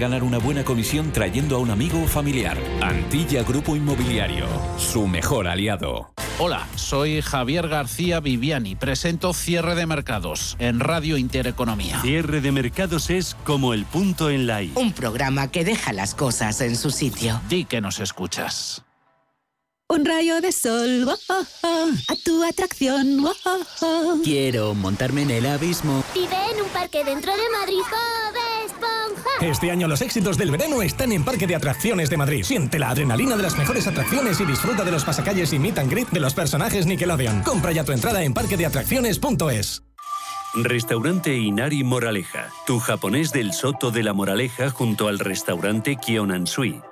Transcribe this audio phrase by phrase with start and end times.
[0.00, 2.56] Ganar una buena comisión trayendo a un amigo o familiar.
[2.80, 4.46] Antilla Grupo Inmobiliario,
[4.78, 6.12] su mejor aliado.
[6.38, 8.76] Hola, soy Javier García Viviani.
[8.76, 12.00] Presento Cierre de Mercados en Radio Intereconomía.
[12.00, 14.70] Cierre de Mercados es como el punto en la I.
[14.76, 17.40] Un programa que deja las cosas en su sitio.
[17.48, 18.84] Di que nos escuchas.
[19.88, 23.26] Un rayo de sol, a tu atracción.
[24.22, 26.04] Quiero montarme en el abismo.
[26.14, 28.57] Vive en un parque dentro de Madrid, Esponja.
[29.40, 32.44] Este año los éxitos del verano están en Parque de Atracciones de Madrid.
[32.44, 35.90] Siente la adrenalina de las mejores atracciones y disfruta de los pasacalles y meet and
[35.90, 37.42] greet de los personajes Nickelodeon.
[37.42, 39.82] Compra ya tu entrada en parquedeatracciones.es.
[40.54, 46.80] Restaurante Inari Moraleja, tu japonés del Soto de la Moraleja junto al restaurante Kionansui.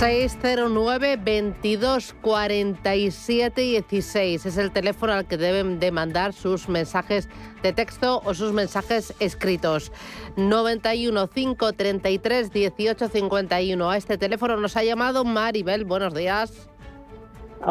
[0.00, 7.28] ...609 22 47 16 es el teléfono al que deben de mandar sus mensajes
[7.62, 9.92] de texto o sus mensajes escritos.
[10.38, 13.90] 91 533 18 51.
[13.90, 15.84] A este teléfono nos ha llamado Maribel.
[15.84, 16.70] Buenos días.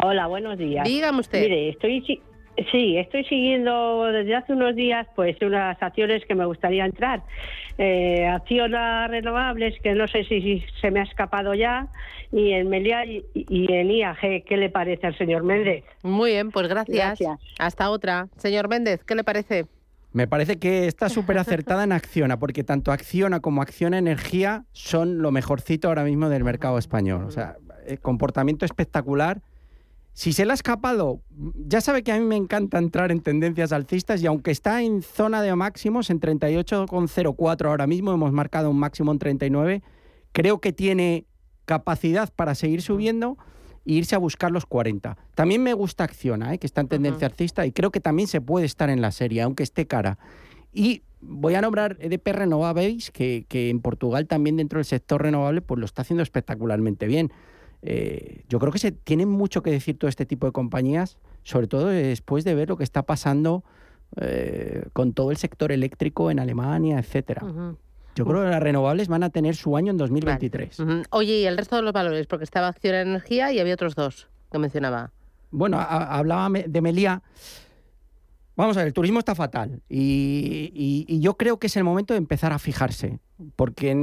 [0.00, 0.86] Hola, buenos días.
[0.86, 1.42] Dígame usted.
[1.42, 2.22] Mire, estoy
[2.70, 7.24] sí, estoy siguiendo desde hace unos días pues unas acciones que me gustaría entrar.
[7.78, 11.88] Eh, Acciona Renovables, que no sé si, si se me ha escapado ya,
[12.32, 14.44] y en Meliá y, y en IAG.
[14.44, 15.84] ¿Qué le parece al señor Méndez?
[16.02, 17.18] Muy bien, pues gracias.
[17.18, 17.38] Gracias.
[17.58, 18.28] Hasta otra.
[18.36, 19.66] Señor Méndez, ¿qué le parece?
[20.12, 25.22] Me parece que está súper acertada en Acciona, porque tanto Acciona como Acciona Energía son
[25.22, 27.24] lo mejorcito ahora mismo del mercado español.
[27.24, 27.56] O sea,
[27.86, 29.40] eh, comportamiento espectacular.
[30.12, 31.22] Si se le ha escapado,
[31.54, 35.02] ya sabe que a mí me encanta entrar en tendencias alcistas y aunque está en
[35.02, 39.82] zona de máximos, en 38,04 ahora mismo, hemos marcado un máximo en 39,
[40.32, 41.26] creo que tiene
[41.64, 43.38] capacidad para seguir subiendo
[43.86, 45.16] e irse a buscar los 40.
[45.34, 46.58] También me gusta Acciona, ¿eh?
[46.58, 49.42] que está en tendencia alcista y creo que también se puede estar en la serie,
[49.42, 50.18] aunque esté cara.
[50.72, 55.62] Y voy a nombrar EDP Renovables, que, que en Portugal también dentro del sector renovable
[55.62, 57.32] pues lo está haciendo espectacularmente bien.
[57.82, 61.66] Eh, yo creo que se tiene mucho que decir todo este tipo de compañías, sobre
[61.66, 63.64] todo después de ver lo que está pasando
[64.16, 67.42] eh, con todo el sector eléctrico en Alemania, etcétera.
[68.16, 70.80] Yo creo que las renovables van a tener su año en 2023.
[70.80, 71.02] Ujú.
[71.10, 72.26] Oye, ¿y el resto de los valores?
[72.26, 75.12] Porque estaba Acción Energía y había otros dos que mencionaba.
[75.50, 77.22] Bueno, hablaba de Melía.
[78.60, 82.18] Vamos a ver, el turismo está fatal y, yo creo que es el momento de
[82.18, 83.18] empezar a fijarse,
[83.56, 83.96] porque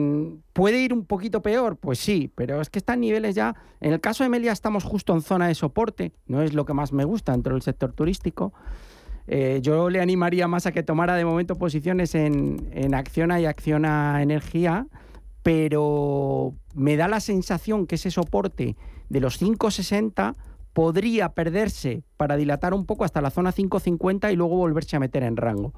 [0.51, 3.55] puede ir un poquito peor, pues sí, pero es que están niveles ya.
[3.81, 6.73] En el caso de Melia estamos justo en zona de soporte, no es lo que
[6.73, 8.51] más me gusta dentro del sector turístico.
[9.27, 13.45] Eh, yo le animaría más a que tomara de momento posiciones en, en Acciona y
[13.45, 14.87] Acciona Energía,
[15.43, 18.75] pero me da la sensación que ese soporte
[19.09, 20.35] de los 560
[20.77, 25.23] podría perderse para dilatar un poco hasta la zona 550 y luego volverse a meter
[25.23, 25.73] en rango.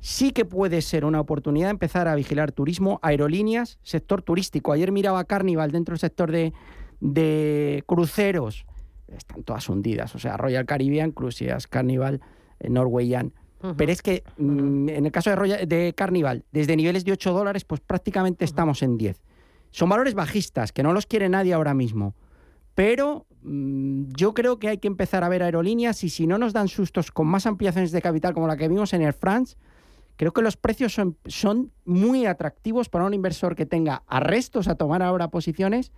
[0.00, 4.72] Sí que puede ser una oportunidad empezar a vigilar turismo, aerolíneas, sector turístico.
[4.72, 6.52] Ayer miraba Carnival dentro del sector de,
[6.98, 8.66] de cruceros.
[9.06, 10.16] Están todas hundidas.
[10.16, 12.20] O sea, Royal Caribbean, Crucias, Carnival,
[12.58, 13.32] eh, Norwegian.
[13.76, 17.32] Pero es que mm, en el caso de, Royal- de Carnival, desde niveles de 8
[17.32, 19.22] dólares, pues prácticamente estamos en 10.
[19.70, 22.16] Son valores bajistas, que no los quiere nadie ahora mismo.
[22.74, 26.68] Pero yo creo que hay que empezar a ver aerolíneas y si no nos dan
[26.68, 29.56] sustos con más ampliaciones de capital como la que vimos en Air France,
[30.16, 34.76] creo que los precios son, son muy atractivos para un inversor que tenga arrestos a
[34.76, 35.92] tomar ahora posiciones,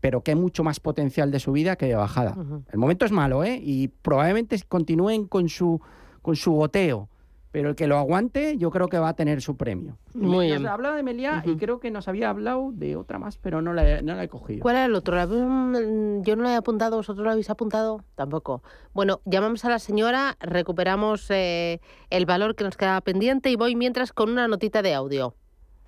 [0.00, 2.36] pero que hay mucho más potencial de subida que de bajada.
[2.70, 3.58] El momento es malo, ¿eh?
[3.60, 5.80] Y probablemente continúen con su,
[6.22, 7.08] con su goteo.
[7.54, 9.96] Pero el que lo aguante yo creo que va a tener su premio.
[10.12, 10.66] Muy Nos bien.
[10.66, 13.88] hablaba de Meliá y creo que nos había hablado de otra más, pero no la,
[13.88, 14.60] he- no la he cogido.
[14.60, 15.14] ¿Cuál era el otro?
[15.14, 18.02] La- Yo no lo he apuntado, ¿vosotros lo habéis apuntado?
[18.16, 18.64] Tampoco.
[18.92, 21.80] Bueno, llamamos a la señora, recuperamos eh,
[22.10, 25.36] el valor que nos quedaba pendiente y voy mientras con una notita de audio.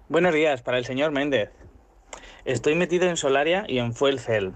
[0.09, 1.51] Buenos días, para el señor Méndez.
[2.45, 4.51] Estoy metido en Solaria y en Fuel Cell.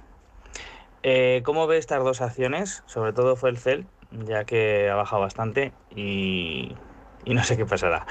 [1.02, 2.84] Eh, ¿Cómo ve estas dos acciones?
[2.86, 3.82] Sobre todo Fuel Cell,
[4.12, 6.76] ya que ha bajado bastante y,
[7.24, 8.06] y no sé qué pasará.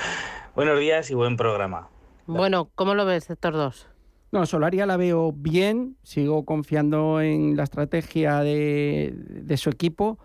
[0.56, 1.90] Buenos días y buen programa.
[2.28, 3.88] Bueno, ¿cómo lo ves estos dos?
[4.32, 10.20] No, Solaria la veo bien, sigo confiando en la estrategia de, de su equipo.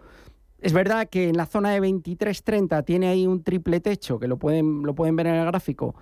[0.58, 4.38] Es verdad que en la zona de 23.30 tiene ahí un triple techo, que lo
[4.38, 5.94] pueden, lo pueden ver en el gráfico,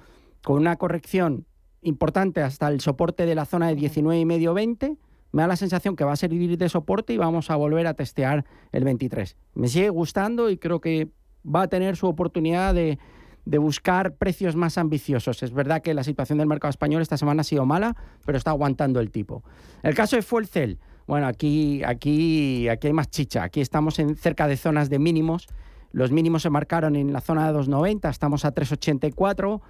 [0.43, 1.47] con una corrección
[1.83, 4.97] importante hasta el soporte de la zona de 19,5-20.
[5.33, 7.95] Me da la sensación que va a servir de soporte y vamos a volver a
[7.95, 9.37] testear el 23.
[9.55, 11.09] Me sigue gustando y creo que
[11.45, 12.99] va a tener su oportunidad de,
[13.45, 15.43] de buscar precios más ambiciosos.
[15.43, 18.51] Es verdad que la situación del mercado español esta semana ha sido mala, pero está
[18.51, 19.43] aguantando el tipo.
[19.83, 23.43] El caso de Fuel Cell, bueno, aquí, aquí, aquí hay más chicha.
[23.43, 25.49] Aquí estamos en cerca de zonas de mínimos.
[25.91, 29.61] Los mínimos se marcaron en la zona de 2,90, estamos a 3,84.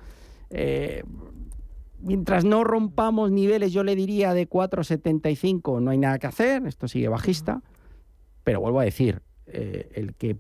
[0.51, 1.03] Eh,
[2.01, 6.87] mientras no rompamos niveles, yo le diría de 4,75, no hay nada que hacer, esto
[6.87, 7.63] sigue bajista.
[8.45, 10.37] Pero vuelvo a decir, eh, el que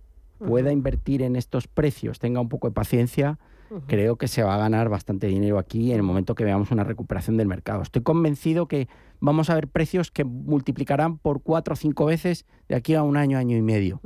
[0.46, 3.38] pueda invertir en estos precios, tenga un poco de paciencia,
[3.86, 6.84] creo que se va a ganar bastante dinero aquí en el momento que veamos una
[6.84, 7.82] recuperación del mercado.
[7.82, 8.88] Estoy convencido que
[9.20, 13.16] vamos a ver precios que multiplicarán por cuatro o cinco veces de aquí a un
[13.16, 14.00] año, año y medio.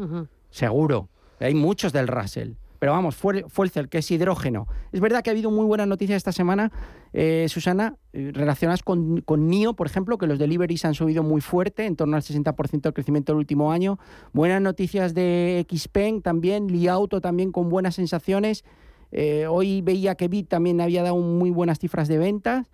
[0.51, 1.09] Seguro.
[1.41, 2.53] Hay muchos del Russell.
[2.79, 4.67] Pero vamos, fue, fue el Cell, que es hidrógeno.
[4.93, 6.71] Es verdad que ha habido muy buenas noticias esta semana,
[7.13, 11.41] eh, Susana, eh, relacionadas con, con NIO, por ejemplo, que los deliveries han subido muy
[11.41, 13.99] fuerte, en torno al 60% del crecimiento del último año.
[14.33, 18.65] Buenas noticias de Xpeng también, Li Auto también con buenas sensaciones.
[19.13, 22.71] Eh, hoy veía que Bit también había dado muy buenas cifras de ventas.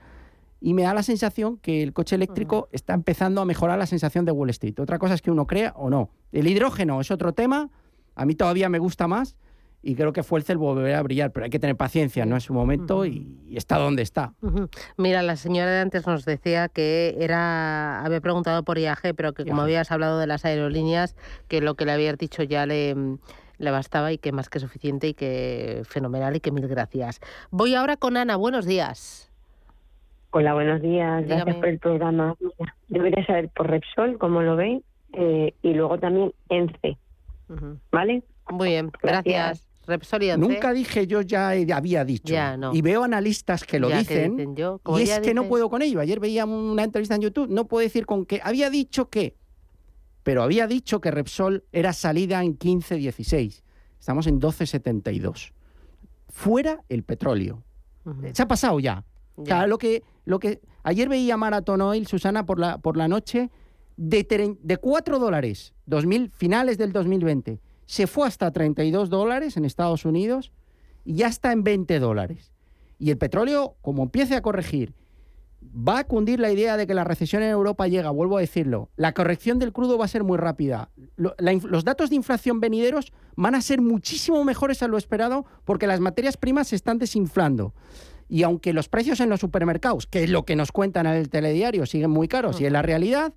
[0.61, 4.25] Y me da la sensación que el coche eléctrico está empezando a mejorar la sensación
[4.25, 4.79] de Wall Street.
[4.79, 6.11] Otra cosa es que uno crea o no.
[6.31, 7.69] El hidrógeno es otro tema.
[8.15, 9.35] A mí todavía me gusta más
[9.83, 12.55] y creo que Fuelcel volverá a brillar, pero hay que tener paciencia, no es su
[12.55, 14.33] momento y, y está donde está.
[14.97, 19.45] Mira, la señora de antes nos decía que era había preguntado por IAG, pero que
[19.45, 21.17] como habías hablado de las aerolíneas,
[21.49, 22.95] que lo que le habías dicho ya le,
[23.59, 27.21] le bastaba y que más que suficiente y que fenomenal y que mil gracias.
[27.51, 29.33] Voy ahora con Ana, buenos días.
[30.31, 31.27] Hola, buenos días.
[31.27, 31.55] Gracias Dígame.
[31.55, 32.37] por el programa.
[32.89, 34.83] Yo quería saber por Repsol cómo lo ven
[35.13, 36.97] eh, y luego también ENCE.
[37.91, 38.23] ¿Vale?
[38.49, 39.72] Muy bien, gracias.
[39.87, 40.39] Repsol y ENCE.
[40.49, 42.33] Nunca dije yo ya había dicho.
[42.33, 42.75] Ya, no.
[42.75, 44.55] Y veo analistas que lo Ya que dicen.
[44.57, 46.01] yo, y es que no puedo con ello.
[46.01, 48.41] Ayer veía una entrevista en YouTube, no puedo decir con qué.
[48.45, 49.37] Había dicho que,
[50.23, 53.63] pero había dicho que Repsol era salida en 15.16.
[53.99, 55.53] Estamos en 12.72.
[56.29, 57.63] Fuera el petróleo.
[58.33, 59.05] Se ha pasado ya.
[59.37, 63.09] O sea, lo que, lo que ayer veía Marathon Oil, Susana, por la, por la
[63.09, 63.51] noche,
[63.97, 70.05] de, de 4 dólares, 2000, finales del 2020, se fue hasta 32 dólares en Estados
[70.05, 70.53] Unidos
[71.05, 72.53] y ya está en 20 dólares.
[72.99, 74.95] Y el petróleo, como empiece a corregir,
[75.75, 78.91] va a cundir la idea de que la recesión en Europa llega, vuelvo a decirlo,
[78.97, 80.91] la corrección del crudo va a ser muy rápida.
[81.17, 86.01] Los datos de inflación venideros van a ser muchísimo mejores a lo esperado porque las
[86.01, 87.75] materias primas se están desinflando.
[88.29, 91.29] Y aunque los precios en los supermercados, que es lo que nos cuentan en el
[91.29, 93.35] telediario, siguen muy caros y es la realidad,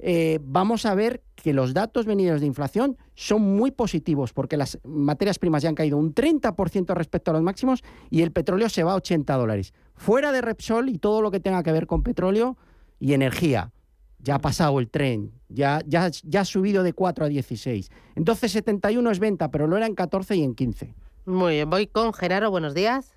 [0.00, 4.78] eh, vamos a ver que los datos venideros de inflación son muy positivos porque las
[4.84, 8.82] materias primas ya han caído un 30% respecto a los máximos y el petróleo se
[8.84, 9.74] va a 80 dólares.
[9.94, 12.56] Fuera de Repsol y todo lo que tenga que ver con petróleo
[13.00, 13.72] y energía.
[14.20, 17.90] Ya ha pasado el tren, ya, ya, ya ha subido de 4 a 16.
[18.16, 20.94] Entonces 71 es venta, pero lo era en 14 y en 15.
[21.26, 23.14] Muy bien, voy con Genaro, buenos días.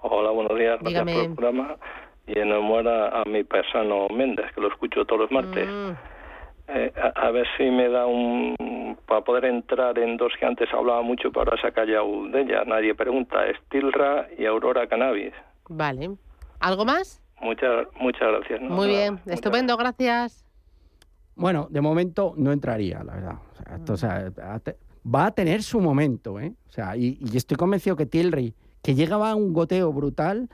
[0.00, 0.78] Hola, buenos días.
[0.80, 1.14] Gracias Dígame.
[1.14, 1.76] por el programa.
[2.28, 5.68] Y enhorabuena a mi persona Méndez, que lo escucho todos los martes.
[5.68, 5.90] Mm.
[6.68, 8.54] Eh, a, a ver si me da un...
[9.06, 12.42] Para poder entrar en dos que antes hablaba mucho, pero ahora se ha callado de
[12.42, 12.64] ella.
[12.66, 13.38] Nadie pregunta.
[13.64, 15.32] Stilra y Aurora Cannabis.
[15.68, 16.10] Vale.
[16.60, 17.22] ¿Algo más?
[17.40, 18.60] Muchas muchas gracias.
[18.60, 18.68] ¿no?
[18.74, 20.44] Muy Nada, bien, muchas estupendo, gracias.
[21.36, 23.36] Bueno, de momento no entraría, la verdad.
[23.52, 24.32] O sea, esto, o sea,
[25.06, 26.52] va a tener su momento, ¿eh?
[26.68, 30.48] O sea, y, y estoy convencido que Tilray, que llegaba a un goteo brutal,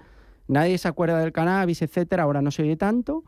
[0.49, 3.25] nadie se acuerda del cannabis, etcétera, ahora no se oye tanto.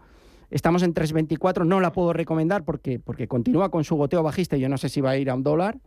[0.50, 4.61] Estamos en 3.24, no la puedo recomendar porque, porque continúa con su goteo bajista y
[4.61, 5.78] yo no sé si va a ir a un dólar.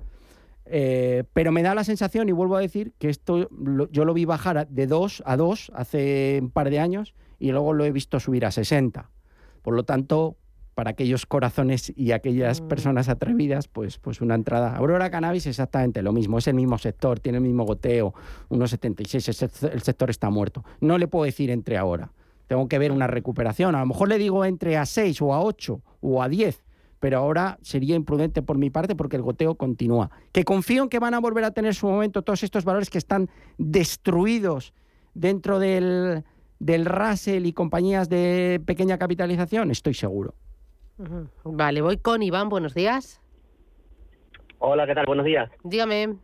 [0.72, 3.50] Eh, pero me da la sensación, y vuelvo a decir, que esto
[3.92, 7.74] yo lo vi bajar de 2 a 2 hace un par de años y luego
[7.74, 9.10] lo he visto subir a 60.
[9.64, 10.38] Por lo tanto,
[10.80, 14.78] para aquellos corazones y aquellas personas atrevidas, pues, pues una entrada.
[14.78, 18.14] Aurora Cannabis exactamente lo mismo, es el mismo sector, tiene el mismo goteo,
[18.50, 20.64] 1,76, el sector está muerto.
[20.80, 22.14] No le puedo decir entre ahora,
[22.48, 23.76] tengo que ver una recuperación.
[23.76, 26.64] A lo mejor le digo entre a 6 o a 8 o a 10,
[27.02, 30.12] pero ahora sería imprudente por mi parte porque el goteo continúa.
[30.32, 33.00] Que confío en que van a volver a tener su momento todos estos valores que
[33.00, 34.74] están destruidos
[35.14, 36.24] dentro del,
[36.60, 40.36] del Russell y compañías de pequeña capitalización, estoy seguro.
[41.44, 43.22] Vale, voy con Iván, buenos días.
[44.58, 45.06] Hola, ¿qué tal?
[45.06, 45.50] Buenos días.
[45.64, 46.16] Dígame.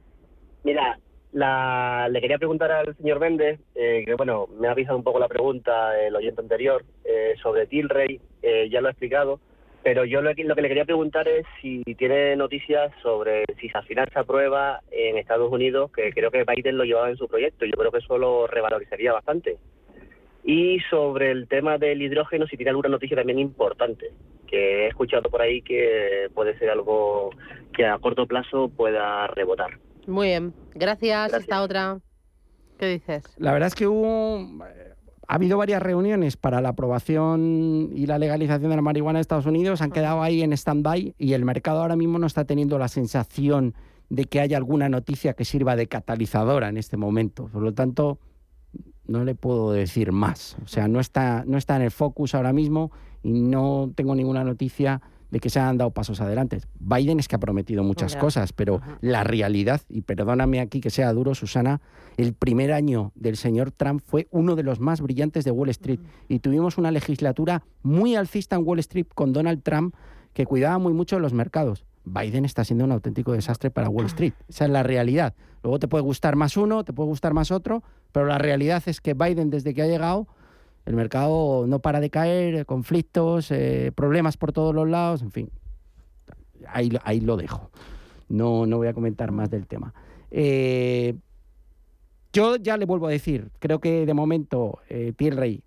[0.64, 1.00] Mira,
[1.32, 5.20] la, le quería preguntar al señor Méndez, eh, que bueno, me ha avisado un poco
[5.20, 9.40] la pregunta el oyente anterior eh, sobre Tilray, eh, ya lo ha explicado,
[9.84, 13.70] pero yo lo, que- lo que le quería preguntar es si tiene noticias sobre si
[13.74, 17.28] al final se aprueba en Estados Unidos, que creo que Biden lo llevaba en su
[17.30, 19.58] proyecto, y yo creo que eso lo revalorizaría bastante.
[20.46, 24.12] Y sobre el tema del hidrógeno, si tiene alguna noticia también importante,
[24.48, 27.32] que he escuchado por ahí que puede ser algo
[27.74, 29.80] que a corto plazo pueda rebotar.
[30.06, 31.34] Muy bien, gracias.
[31.34, 32.00] Esta otra.
[32.78, 33.24] ¿Qué dices?
[33.38, 34.64] La verdad es que hubo,
[35.28, 39.46] ha habido varias reuniones para la aprobación y la legalización de la marihuana en Estados
[39.46, 42.88] Unidos, han quedado ahí en stand-by y el mercado ahora mismo no está teniendo la
[42.88, 43.74] sensación
[44.10, 47.50] de que haya alguna noticia que sirva de catalizadora en este momento.
[47.52, 48.20] Por lo tanto,
[49.08, 50.58] no le puedo decir más.
[50.64, 52.92] O sea, no está, no está en el focus ahora mismo
[53.24, 56.62] y no tengo ninguna noticia de que se han dado pasos adelante.
[56.80, 61.12] Biden es que ha prometido muchas cosas, pero la realidad, y perdóname aquí que sea
[61.12, 61.82] duro, Susana,
[62.18, 66.00] el primer año del señor Trump fue uno de los más brillantes de Wall Street
[66.30, 69.96] y tuvimos una legislatura muy alcista en Wall Street con Donald Trump
[70.34, 71.86] que cuidaba muy mucho los mercados.
[72.06, 74.34] Biden está siendo un auténtico desastre para Wall Street.
[74.48, 75.34] Esa es la realidad.
[75.64, 79.02] Luego te puede gustar más uno, te puede gustar más otro, pero la realidad es
[79.02, 80.28] que Biden, desde que ha llegado,
[80.86, 85.50] el mercado no para de caer, conflictos, eh, problemas por todos los lados, en fin.
[86.68, 87.72] Ahí, ahí lo dejo.
[88.30, 89.94] No, no voy a comentar más del tema.
[90.30, 91.16] Eh,
[92.32, 95.64] yo ya le vuelvo a decir, creo que de momento eh, Tilray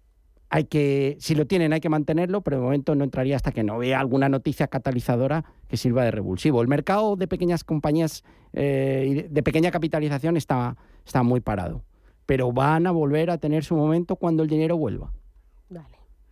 [0.51, 3.63] hay que, si lo tienen hay que mantenerlo, pero de momento no entraría hasta que
[3.63, 6.63] no vea alguna noticia catalizadora que sirva de revulsivo.
[6.63, 11.83] El mercado de pequeñas compañías eh, de, pequeña capitalización está, está muy parado,
[12.25, 15.13] pero van a volver a tener su momento cuando el dinero vuelva.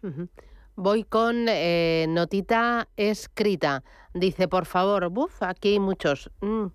[0.03, 0.29] Ujú.
[0.77, 3.83] Voy con eh, notita escrita.
[4.15, 6.31] Dice, por favor, buf, aquí hay muchos.
[6.41, 6.67] Mm.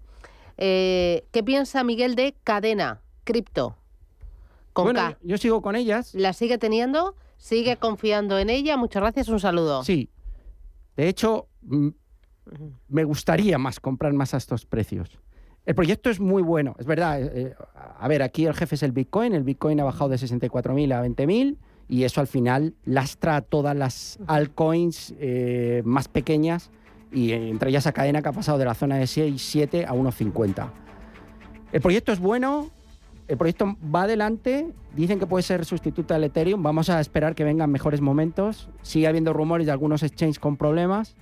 [0.57, 3.77] Eh, ¿Qué piensa Miguel de cadena, cripto?
[4.73, 5.17] Con Bueno, K.
[5.21, 6.13] yo sigo con ellas.
[6.13, 7.15] ¿La sigue teniendo?
[7.41, 8.77] ¿Sigue confiando en ella?
[8.77, 9.83] Muchas gracias, un saludo.
[9.83, 10.11] Sí.
[10.95, 11.87] De hecho, mm,
[12.87, 15.19] me gustaría más comprar más a estos precios.
[15.65, 17.19] El proyecto es muy bueno, es verdad.
[17.19, 17.55] eh, eh,
[17.99, 19.33] a ver, aquí el jefe es el Bitcoin.
[19.33, 21.57] El Bitcoin ha bajado de 64.000 a 20.000
[21.89, 26.69] y eso al final lastra a todas las altcoins eh, más pequeñas
[27.11, 29.93] y entre ellas a cadena que ha pasado de la zona de 6, 7 a
[29.93, 30.69] 1,50.
[31.71, 32.69] El proyecto es bueno,
[33.31, 37.45] el proyecto va adelante, dicen que puede ser sustituto del Ethereum, vamos a esperar que
[37.45, 38.67] vengan mejores momentos.
[38.81, 41.15] Sigue habiendo rumores de algunos exchanges con problemas.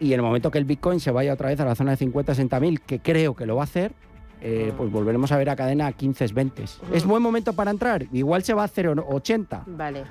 [0.00, 1.96] Y en el momento que el Bitcoin se vaya otra vez a la zona de
[1.96, 3.94] 50, 60 mil, que creo que lo va a hacer,
[4.42, 6.64] eh, pues volveremos a ver a cadena a 15, 20.
[6.92, 8.06] ¿Es buen momento para entrar?
[8.12, 10.04] Igual se va a 0,80, Vale.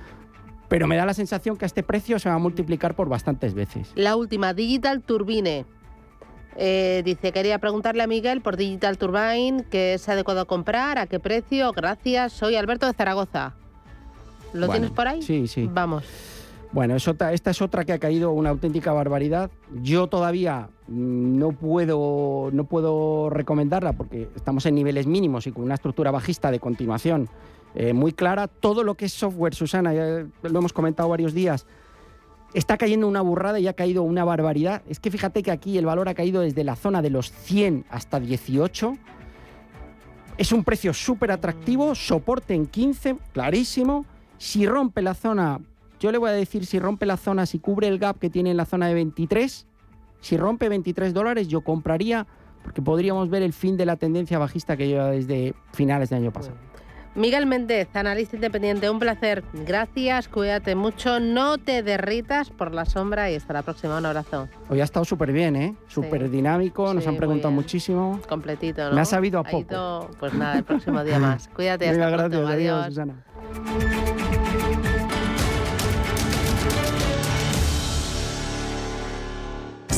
[0.67, 3.53] pero me da la sensación que a este precio se va a multiplicar por bastantes
[3.53, 3.91] veces.
[3.93, 5.65] La última, Digital Turbine.
[6.57, 10.97] Eh, dice, quería preguntarle a Miguel por Digital Turbine, ¿qué es adecuado comprar?
[10.97, 11.71] ¿A qué precio?
[11.71, 12.33] Gracias.
[12.33, 13.53] Soy Alberto de Zaragoza.
[14.53, 15.21] ¿Lo Bueno, tienes por ahí?
[15.21, 15.69] Sí, sí.
[15.71, 16.03] Vamos.
[16.73, 19.49] Bueno, es otra- esta es otra que ha caído una auténtica barbaridad.
[19.81, 25.75] Yo todavía no puedo, no puedo recomendarla porque estamos en niveles mínimos y con una
[25.75, 27.29] estructura bajista de continuación
[27.75, 28.47] eh, muy clara.
[28.47, 31.65] Todo lo que es software, Susana, ya lo hemos comentado varios días,
[32.53, 34.81] está cayendo una burrada y ha caído una barbaridad.
[34.87, 37.85] Es que fíjate que aquí el valor ha caído desde la zona de los 100
[37.89, 38.97] hasta 18.
[40.37, 44.05] Es un precio súper atractivo, soporte en 15, clarísimo.
[44.37, 45.59] Si rompe la zona,
[45.99, 48.51] yo le voy a decir si rompe la zona, si cubre el gap que tiene
[48.51, 49.67] en la zona de 23,
[50.19, 52.27] si rompe 23 dólares, yo compraría
[52.63, 56.31] porque podríamos ver el fin de la tendencia bajista que lleva desde finales del año
[56.31, 56.55] pasado.
[57.13, 59.43] Miguel Méndez, analista independiente, un placer.
[59.53, 63.97] Gracias, cuídate mucho, no te derritas por la sombra y hasta la próxima.
[63.97, 64.47] Un abrazo.
[64.69, 65.75] Hoy ha estado súper bien, ¿eh?
[65.87, 68.19] Súper dinámico, nos Sí, han preguntado muchísimo.
[68.29, 68.95] Completito, ¿no?
[68.95, 69.59] Me ha sabido a poco.
[69.71, 71.47] ido, pues nada, el próximo día más.
[71.49, 72.39] Cuídate, hasta Venga, pronto.
[72.43, 72.93] gracias, adiós, Adiós.
[72.93, 74.00] Susana.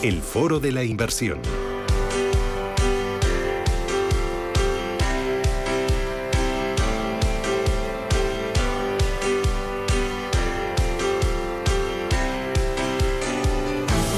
[0.00, 1.40] El Foro de la Inversión.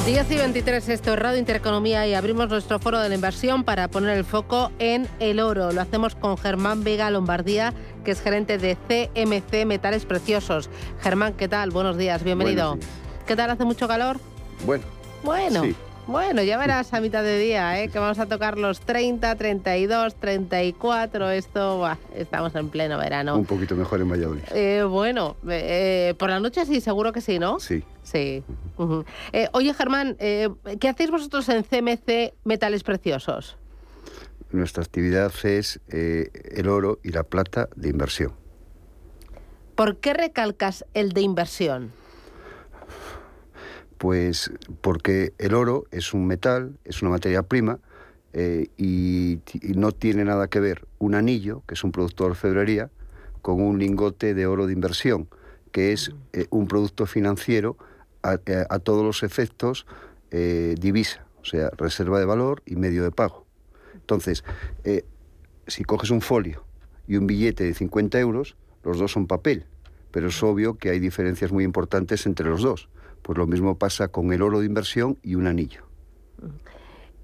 [0.04, 3.88] Diez y 23, esto es Radio Intereconomía y abrimos nuestro foro de la inversión para
[3.88, 5.72] poner el foco en el oro.
[5.72, 7.72] Lo hacemos con Germán Vega Lombardía,
[8.04, 10.68] que es gerente de CMC Metales Preciosos.
[11.00, 11.70] Germán, ¿qué tal?
[11.70, 12.76] Buenos días, bienvenido.
[12.76, 13.24] Buenos días.
[13.26, 13.48] ¿Qué tal?
[13.48, 14.18] ¿Hace mucho calor?
[14.66, 14.99] Bueno.
[15.22, 15.64] Bueno.
[15.64, 15.76] Sí.
[16.06, 17.88] Bueno, ya verás a mitad de día, ¿eh?
[17.88, 21.30] que vamos a tocar los 30, 32, 34.
[21.30, 23.36] Esto, estamos en pleno verano.
[23.36, 24.42] Un poquito mejor en Valladolid.
[24.52, 27.60] Eh, bueno, eh, por la noche sí, seguro que sí, ¿no?
[27.60, 27.84] Sí.
[28.02, 28.42] Sí.
[29.32, 30.48] Eh, oye, Germán, eh,
[30.80, 33.56] ¿qué hacéis vosotros en CMC Metales Preciosos?
[34.50, 38.32] Nuestra actividad es eh, el oro y la plata de inversión.
[39.76, 41.92] ¿Por qué recalcas el de inversión?
[44.00, 47.80] Pues porque el oro es un metal, es una materia prima
[48.32, 49.40] eh, y,
[49.76, 52.90] no tiene nada que ver un anillo, que es un producto de orfebrería,
[53.42, 55.28] con un lingote de oro de inversión,
[55.70, 57.76] que es eh, un producto financiero
[58.22, 59.84] a, eh, a todos los efectos
[60.30, 63.44] eh, divisa, o sea, reserva de valor y medio de pago.
[63.92, 64.44] Entonces,
[65.66, 66.64] si coges un folio
[67.06, 69.66] y un billete de 50 euros, los dos son papel,
[70.10, 72.88] pero es obvio que hay diferencias muy importantes entre los dos.
[73.30, 75.84] Pues lo mismo pasa con el oro de inversión y un anillo.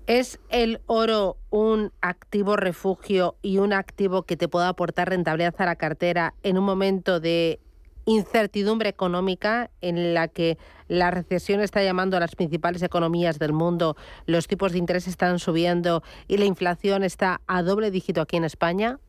[0.06, 5.64] ¿Es el oro un activo refugio y un activo que te pueda aportar rentabilidad a
[5.66, 7.58] la cartera en un momento de
[8.04, 13.96] incertidumbre económica en la que la recesión está llamando a las principales economías del mundo,
[14.26, 18.44] los tipos de interés están subiendo y la inflación está a doble dígito aquí en
[18.44, 19.00] España?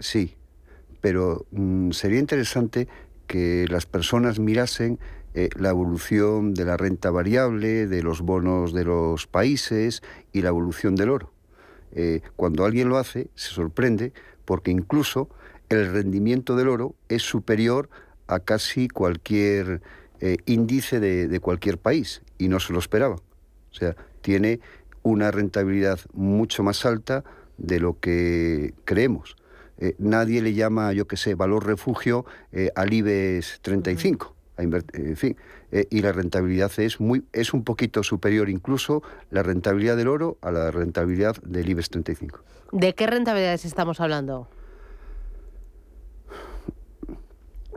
[0.00, 0.36] Sí,
[1.02, 2.88] pero mm, sería interesante
[3.26, 4.98] que las personas mirasen
[5.34, 10.48] eh, la evolución de la renta variable, de los bonos de los países y la
[10.48, 11.32] evolución del oro.
[11.92, 14.12] Eh, cuando alguien lo hace, se sorprende
[14.44, 15.28] porque incluso
[15.68, 17.88] el rendimiento del oro es superior
[18.28, 19.82] a casi cualquier
[20.20, 23.16] eh, índice de, cualquier país y no se lo esperaba.
[23.16, 24.60] O sea, tiene
[25.02, 27.24] una rentabilidad mucho más alta
[27.58, 29.36] de lo que creemos.
[29.98, 34.33] Nadie le llama, yo qué sé, valor refugio eh, al IBEX 35.
[34.56, 35.36] A eh, en fin,
[35.72, 40.38] eh, y la rentabilidad es, muy, es un poquito superior incluso la rentabilidad del oro
[40.42, 42.40] a la rentabilidad del IBEX 35.
[42.72, 44.48] ¿De qué rentabilidades estamos hablando?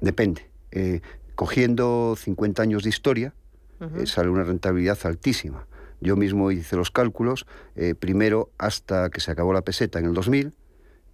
[0.01, 0.49] Depende.
[0.71, 1.01] Eh,
[1.35, 3.33] cogiendo 50 años de historia,
[3.79, 5.67] eh, sale una rentabilidad altísima.
[5.99, 7.47] Yo mismo hice los cálculos,
[7.99, 10.53] primero hasta que se acabó la peseta en el 2000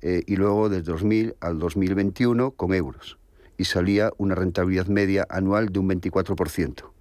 [0.06, 3.18] eh, y luego del 2000 al 2021 con euros.
[3.58, 6.92] Y salía una rentabilidad media anual de un 24%.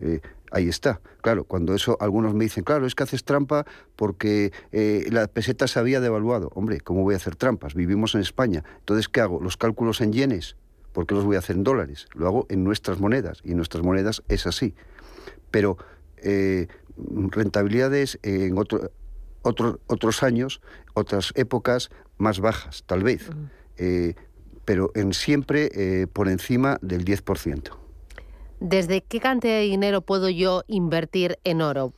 [0.00, 1.00] Eh, ahí está.
[1.22, 3.64] Claro, cuando eso algunos me dicen, claro, es que haces trampa
[3.96, 6.50] porque eh, la peseta se había devaluado.
[6.54, 7.74] Hombre, ¿cómo voy a hacer trampas?
[7.74, 8.64] Vivimos en España.
[8.80, 9.40] Entonces, ¿qué hago?
[9.40, 10.56] ¿Los cálculos en yenes?
[10.92, 12.06] ¿Por qué los voy a hacer en dólares?
[12.14, 14.74] Lo hago en nuestras monedas y en nuestras monedas es así.
[15.50, 15.78] Pero
[16.18, 16.66] eh,
[17.30, 18.90] rentabilidades en otro-
[19.42, 20.60] otro- otros años,
[20.94, 23.28] otras épocas más bajas, tal vez,
[23.76, 24.14] eh,
[24.64, 27.70] pero en siempre eh, por encima del 10%.
[28.60, 31.92] ¿Desde qué cantidad de dinero puedo yo invertir en oro?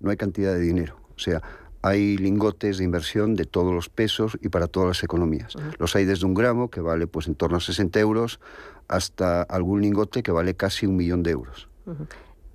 [0.00, 0.96] No hay cantidad de dinero.
[1.14, 1.42] O sea,
[1.82, 5.54] hay lingotes de inversión de todos los pesos y para todas las economías.
[5.78, 8.40] Los hay desde un gramo, que vale pues en torno a 60 euros,
[8.88, 11.68] hasta algún lingote que vale casi un millón de euros.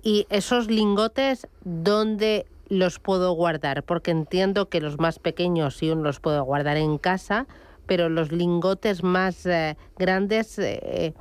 [0.02, 3.82] ¿Y esos lingotes dónde los puedo guardar?
[3.82, 7.46] Porque entiendo que los más pequeños sí uno los puedo guardar en casa,
[7.88, 10.56] pero los lingotes más eh, grandes...
[10.60, 11.14] Eh,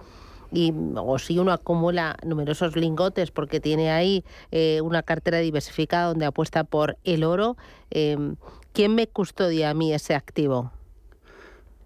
[0.50, 6.26] y, o si uno acumula numerosos lingotes porque tiene ahí eh, una cartera diversificada donde
[6.26, 7.58] apuesta por el oro,
[7.90, 8.38] em,
[8.72, 10.72] ¿quién me custodia a mí ese activo?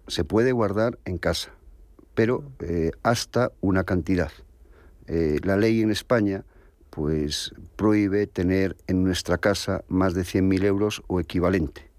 [0.06, 1.50] Se puede guardar en casa,
[2.14, 2.44] pero
[3.02, 4.30] hasta una cantidad.
[5.08, 6.44] la ley en España
[6.90, 11.91] pues prohíbe tener en nuestra casa más de 100.000 euros o equivalente.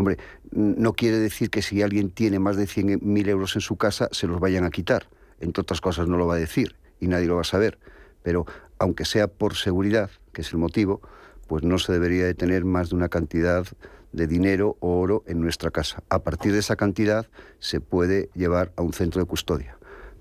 [0.00, 0.16] Hombre,
[0.50, 4.26] no quiere decir que si alguien tiene más de 100.000 euros en su casa se
[4.26, 5.08] los vayan a quitar.
[5.40, 7.78] Entre otras cosas no lo va a decir y nadie lo va a saber.
[8.22, 8.46] Pero
[8.78, 11.02] aunque sea por seguridad, que es el motivo,
[11.48, 13.66] pues no se debería de tener más de una cantidad
[14.12, 16.02] de dinero o oro en nuestra casa.
[16.08, 17.26] A partir de esa cantidad
[17.58, 19.76] se puede llevar a un centro de custodia.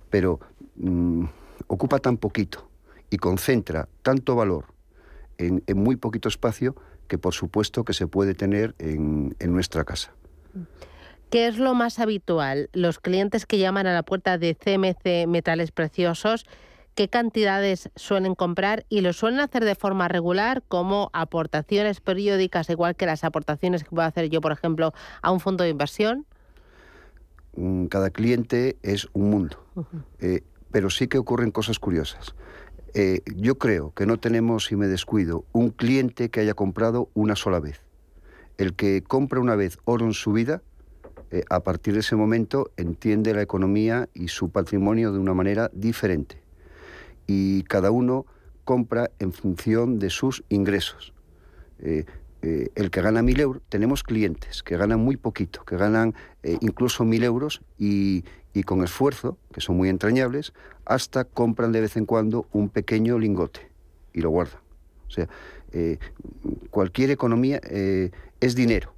[0.10, 0.42] Pero
[0.76, 1.24] mm,
[1.68, 2.70] ocupa tan poquito
[3.10, 4.65] y concentra tanto valor
[5.38, 6.76] en, muy poquito espacio
[7.10, 10.13] que por supuesto que se puede tener en, nuestra casa.
[11.30, 12.69] ¿Qué es lo más habitual?
[12.72, 16.45] Los clientes que llaman a la puerta de CMC Metales Preciosos,
[16.95, 22.95] ¿qué cantidades suelen comprar y lo suelen hacer de forma regular como aportaciones periódicas, igual
[22.95, 26.26] que las aportaciones que puedo hacer yo, por ejemplo, a un fondo de inversión?
[27.56, 29.63] Mm, cada cliente es un mundo,
[30.19, 32.36] eh, pero sí que ocurren cosas curiosas.
[32.93, 37.36] Eh, yo creo que no tenemos, si me descuido, un cliente que haya comprado una
[37.36, 37.82] sola vez.
[38.58, 40.62] El que compra una vez oro en su vida,
[41.32, 45.69] eh, a partir de ese momento entiende la economía y su patrimonio de una manera
[45.73, 46.41] diferente.
[47.28, 48.25] Y cada uno
[48.65, 51.13] compra en función de sus ingresos.
[51.80, 52.06] Eh,
[52.41, 56.15] el que gana mil euros, tenemos clientes que ganan muy poquito, que ganan
[56.62, 58.23] incluso mil euros y,
[58.60, 60.54] y con esfuerzo, que son muy entrañables,
[60.86, 63.62] hasta compran de vez en cuando un pequeño lingote
[64.13, 64.60] y lo guardan.
[65.08, 65.30] O sea,
[65.72, 65.98] eh,
[66.69, 68.93] cualquier economía eh, es dinero.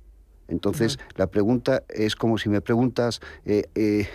[0.47, 4.09] Entonces, la pregunta es como si me preguntas, eh,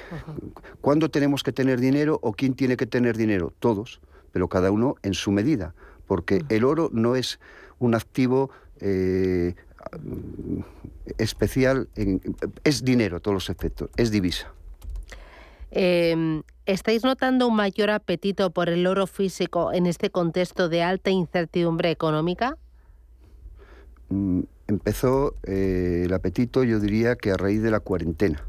[0.82, 3.54] ¿cuándo tenemos que tener dinero o quién tiene que tener dinero?
[3.58, 4.00] Todos,
[4.32, 5.74] pero cada uno en su medida,
[6.06, 7.38] porque el oro no es
[7.78, 8.50] un activo
[11.16, 11.88] especial,
[12.64, 14.52] es dinero todos los efectos, es divisa.
[15.78, 21.10] Em, ¿Estáis notando un mayor apetito por el oro físico en este contexto de alta
[21.10, 22.56] incertidumbre económica?
[24.08, 28.42] Mm, empezó eh, el apetito, yo diría que a raíz de la cuarentena.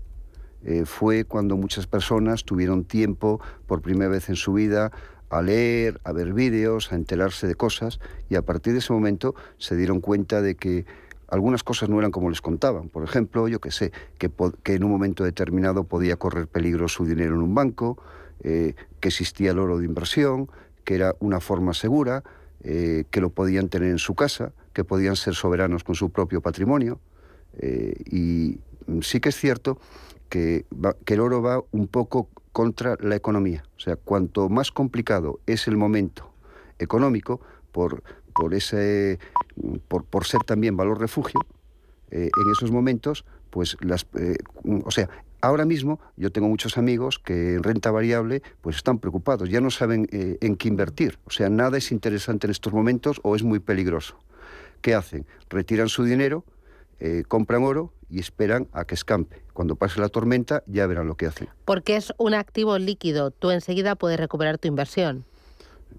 [0.63, 4.93] Eh, fue cuando muchas personas tuvieron tiempo por primera vez en su vida
[5.29, 9.35] a leer, a ver vídeos, a enterarse de cosas y a partir de ese momento
[9.57, 10.85] se dieron cuenta de que
[11.27, 12.89] algunas cosas no eran como les contaban.
[12.89, 14.31] Por ejemplo, yo que sé, que,
[14.73, 17.97] en un momento determinado podía correr peligro su dinero en un banco,
[18.43, 20.49] eh, que existía el oro de inversión,
[20.83, 22.23] que era una forma segura,
[22.63, 26.41] eh, que lo podían tener en su casa, que podían ser soberanos con su propio
[26.41, 26.99] patrimonio.
[27.57, 28.59] Eh, y
[29.01, 29.79] sí que es cierto
[30.29, 30.65] que,
[31.03, 33.63] que el oro va un poco contra la economía.
[33.75, 36.31] O sea, cuanto más complicado es el momento
[36.79, 38.03] económico, por,
[38.37, 39.19] por, ese,
[39.87, 41.39] por, ser también valor refugio,
[42.11, 44.37] eh, en esos momentos, pues las, eh,
[44.85, 45.09] o sea,
[45.41, 49.71] ahora mismo yo tengo muchos amigos que en renta variable pues están preocupados, ya no
[49.71, 53.43] saben eh, en qué invertir, o sea, nada es interesante en estos momentos o es
[53.43, 54.19] muy peligroso.
[54.81, 55.25] ¿Qué hacen?
[55.49, 56.45] Retiran su dinero,
[57.27, 59.41] compran oro y esperan a que escampe.
[59.53, 61.49] Cuando pase la tormenta ya verán lo que hacen.
[61.65, 65.25] Porque es un activo líquido, tú enseguida puedes recuperar tu inversión.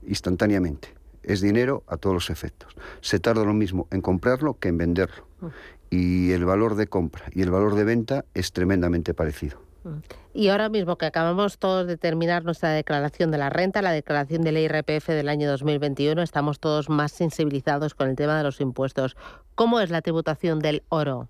[0.07, 0.98] Instantáneamente
[1.29, 2.75] es dinero a todos los efectos.
[3.01, 5.27] Se tarda lo mismo en comprarlo que en venderlo.
[5.41, 5.47] Mm.
[5.91, 9.61] Y el valor de compra y el valor de venta es tremendamente parecido.
[9.85, 9.99] Mm.
[10.35, 14.43] Y ahora mismo que acabamos todos de terminar nuestra declaración de la renta, la declaración
[14.43, 18.61] de la IRPF del año 2021, estamos todos más sensibilizados con el tema de los
[18.61, 19.17] impuestos.
[19.55, 21.29] ¿Cómo es la tributación del oro?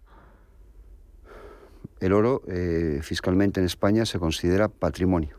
[2.01, 5.37] El oro eh, fiscalmente en España se considera patrimonio.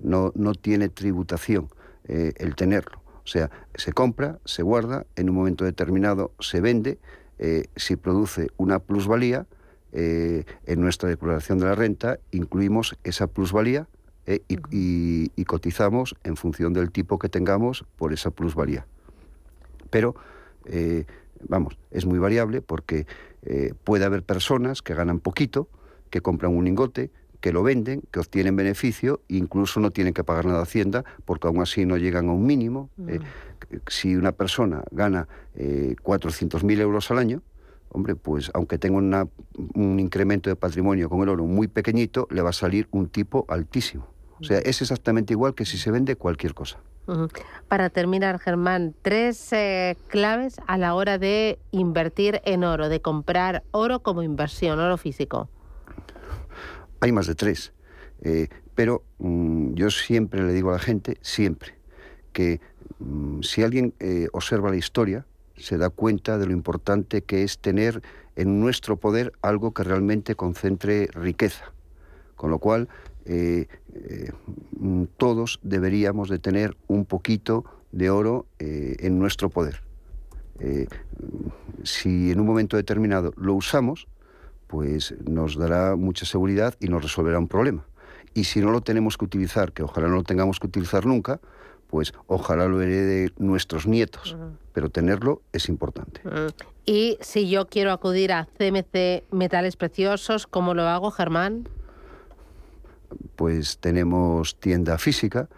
[0.00, 1.68] No, no tiene tributación
[2.04, 3.05] eh, el tenerlo.
[3.26, 7.00] O sea, se compra, se guarda, en un momento determinado se vende,
[7.40, 9.46] eh, si produce una plusvalía,
[9.92, 13.88] eh, en nuestra declaración de la renta incluimos esa plusvalía
[14.26, 18.86] eh, y, cotizamos en función del tipo que tengamos por esa plusvalía.
[19.90, 20.14] Pero,
[21.48, 23.06] vamos, es muy variable porque
[23.84, 25.68] puede haber personas que ganan poquito,
[26.10, 27.10] que compran un lingote,
[27.46, 31.46] que lo venden, que obtienen beneficio, incluso no tienen que pagar nada a Hacienda, porque
[31.46, 32.90] aún así no llegan a un mínimo.
[33.06, 33.20] Eh,
[33.86, 37.42] si una persona gana eh, 400.000 euros al año,
[37.90, 39.28] hombre, pues aunque tenga una-
[39.74, 43.44] un incremento de patrimonio con el oro muy pequeñito, le va a salir un tipo
[43.48, 44.08] altísimo.
[44.40, 46.80] O sea, es exactamente igual que si se vende cualquier cosa.
[47.68, 53.62] Para terminar, Germán, tres eh, claves a la hora de invertir en oro, de comprar
[53.70, 55.48] oro como inversión, oro físico.
[57.00, 57.72] Hay más de tres.
[58.22, 61.74] Eh, pero mm, yo siempre le digo a la gente, siempre,
[62.32, 62.60] que
[62.98, 67.58] mm, si alguien eh, observa la historia, se da cuenta de lo importante que es
[67.58, 68.02] tener
[68.36, 71.72] en nuestro poder algo que realmente concentre riqueza.
[72.34, 72.88] Con lo cual,
[73.24, 73.66] eh,
[74.78, 79.80] mm, todos deberíamos de tener un poquito de oro en nuestro poder.
[81.82, 84.06] Si en un momento determinado lo usamos,
[84.66, 87.84] pues nos dará mucha seguridad y nos resolverá un problema.
[88.34, 91.40] Y si no lo tenemos que utilizar, que ojalá no lo tengamos que utilizar nunca,
[91.88, 94.36] pues ojalá lo herede nuestros nietos.
[94.72, 96.20] Pero tenerlo es importante.
[96.84, 101.68] Y si yo quiero acudir a CMC Metales Preciosos, ¿cómo lo hago, Germán?
[103.36, 105.48] Pues tenemos tienda física,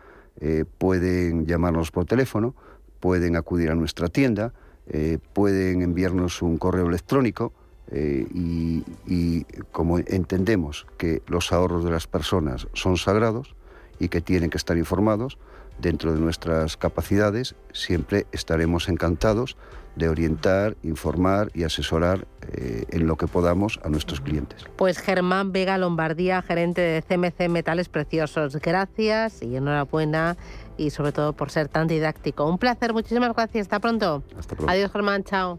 [0.40, 2.54] eh, pueden llamarnos por teléfono,
[3.00, 4.52] pueden acudir a nuestra tienda,
[4.86, 7.52] eh, pueden enviarnos un correo electrónico
[7.90, 13.54] eh, y, y como entendemos que los ahorros de las personas son sagrados
[13.98, 15.38] y que tienen que estar informados,
[15.78, 19.56] dentro de nuestras capacidades siempre estaremos encantados
[19.96, 24.64] de orientar, informar y asesorar eh, en lo que podamos a nuestros clientes.
[24.76, 28.56] Pues Germán Vega Lombardía, gerente de CMC Metales Preciosos.
[28.56, 30.36] Gracias y enhorabuena
[30.76, 32.48] y sobre todo por ser tan didáctico.
[32.48, 33.66] Un placer, muchísimas gracias.
[33.66, 34.22] Hasta pronto.
[34.38, 34.72] Hasta pronto.
[34.72, 35.24] Adiós, Germán.
[35.24, 35.58] Chao.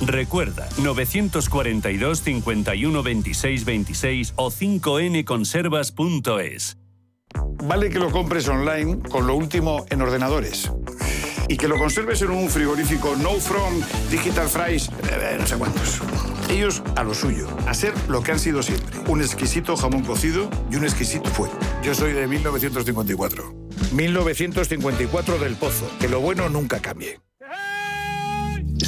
[0.00, 6.76] Recuerda, 942 51 26 26 o 5nconservas.es.
[7.64, 10.70] Vale que lo compres online con lo último en ordenadores.
[11.48, 16.00] Y que lo conserves en un frigorífico No From Digital Fries, eh, no sé cuántos.
[16.50, 18.98] Ellos a lo suyo, a ser lo que han sido siempre.
[19.08, 21.56] Un exquisito jamón cocido y un exquisito fuego.
[21.82, 23.54] Yo soy de 1954.
[23.92, 25.88] 1954 del Pozo.
[26.00, 27.20] Que lo bueno nunca cambie.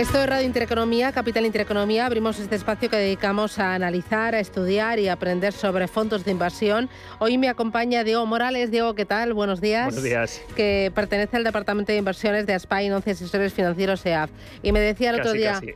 [0.00, 2.06] Esto es Radio Intereconomía, Capital Intereconomía.
[2.06, 6.30] Abrimos este espacio que dedicamos a analizar, a estudiar y a aprender sobre fondos de
[6.30, 6.88] inversión.
[7.18, 8.70] Hoy me acompaña Diego Morales.
[8.70, 9.34] Diego, ¿qué tal?
[9.34, 9.84] Buenos días.
[9.84, 10.40] Buenos días.
[10.56, 14.30] Que pertenece al Departamento de Inversiones de Aspine 11 Asesores Financieros EAF.
[14.62, 15.60] Y me decía el otro día...
[15.60, 15.74] casi.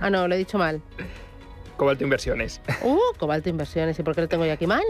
[0.00, 0.82] Ah, no, lo he dicho mal.
[1.78, 2.60] Cobalto Inversiones.
[2.82, 3.98] Uh, Cobalto Inversiones.
[3.98, 4.84] ¿Y por qué lo tengo yo aquí mal?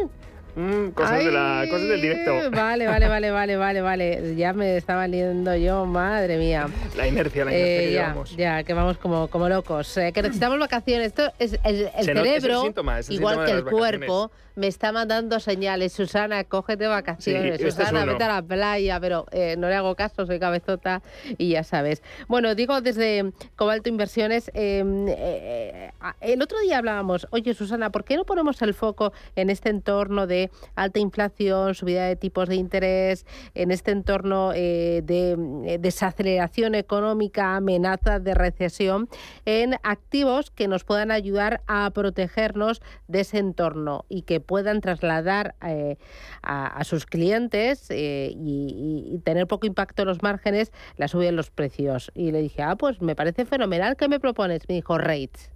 [0.55, 2.51] Cosas, de la, cosas del directo.
[2.51, 4.37] Vale, vale, vale, vale, vale, vale.
[4.37, 6.69] Ya me estaba liendo yo, madre mía.
[6.95, 8.37] La inercia, la inercia Eh, que ya, llevamos.
[8.37, 9.97] ya, que vamos como, como locos.
[9.97, 11.07] Eh, que necesitamos vacaciones.
[11.09, 15.95] Esto es el, cerebro, síntoma, es el igual que el cuerpo, me está mandando señales.
[15.95, 17.43] Susana, cógete vacaciones.
[17.43, 20.39] Sí, este es Susana, vete a la playa, pero eh, no le hago caso, soy
[20.39, 21.01] cabezota
[21.39, 22.03] y ya sabes.
[22.29, 28.61] Bueno, digo desde Cobalto Inversiones, el otro día hablábamos, oye Susana, ¿por qué no ponemos
[28.61, 33.71] el foco en este entorno de de alta inflación, subida de tipos de interés, en
[33.71, 35.33] este entorno eh, de
[35.67, 39.09] eh, desaceleración económica, amenazas de recesión,
[39.45, 45.55] en activos que nos puedan ayudar a protegernos de ese entorno y que puedan trasladar
[45.67, 45.97] eh,
[46.43, 52.11] a, sus clientes y, tener poco impacto en los márgenes la subida en los precios.
[52.15, 53.97] Y le dije, ah, pues me parece fenomenal.
[53.97, 54.69] ¿Qué me propones?
[54.69, 55.52] Me dijo, rates.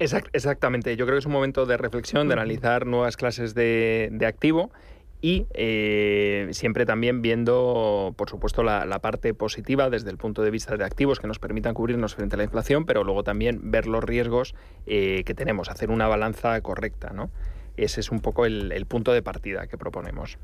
[0.00, 4.08] Exact- exactamente, yo creo que es un momento de reflexión, de analizar nuevas clases de,
[4.10, 4.70] de activo
[5.20, 10.50] y eh, siempre también viendo, por supuesto, la, la parte positiva desde el punto de
[10.50, 13.86] vista de activos que nos permitan cubrirnos frente a la inflación, pero luego también ver
[13.86, 14.54] los riesgos
[14.86, 17.30] eh, que tenemos, hacer una balanza correcta, ¿no?
[17.80, 20.36] Ese es un poco el, el punto de partida que proponemos.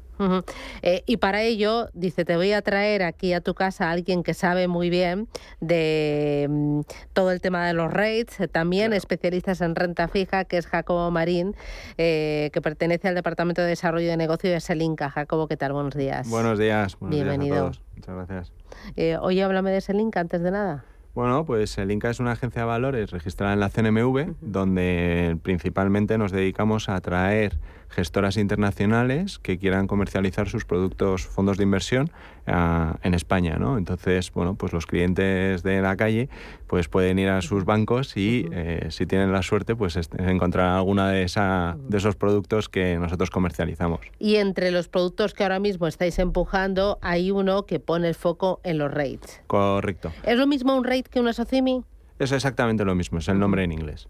[0.80, 4.22] Eh, y para ello, dice, te voy a traer aquí a tu casa a alguien
[4.22, 5.28] que sabe muy bien
[5.60, 6.80] de mm,
[7.12, 11.54] todo el tema de los rates, también especialistas en renta fija, que es Jacobo Marín,
[11.98, 15.10] eh, que pertenece al Departamento de Desarrollo de Negocio de Selinca.
[15.10, 15.74] Jacobo, ¿qué tal?
[15.74, 16.30] Buenos días.
[16.30, 17.56] Buenos días, buenos días Bienvenido.
[17.56, 17.82] a todos.
[17.96, 18.52] Muchas gracias.
[18.96, 20.86] Eh, oye, háblame de Selinca antes de nada.
[21.16, 26.18] Bueno, pues el Inca es una agencia de valores registrada en la CNMV, donde principalmente
[26.18, 27.58] nos dedicamos a atraer
[27.96, 32.10] gestoras internacionales que quieran comercializar sus productos fondos de inversión
[32.46, 33.78] ah, en España, ¿no?
[33.78, 36.28] Entonces, bueno, pues los clientes de la calle
[36.66, 40.76] pues pueden ir a sus bancos y eh, si tienen la suerte pues est- encontrar
[40.76, 44.00] alguna de, esa, de esos productos que nosotros comercializamos.
[44.18, 48.60] Y entre los productos que ahora mismo estáis empujando, hay uno que pone el foco
[48.62, 49.40] en los rates.
[49.46, 50.12] Correcto.
[50.24, 51.82] ¿Es lo mismo un rate que una SOCIMI?
[52.18, 54.08] Es exactamente lo mismo, es el nombre en inglés.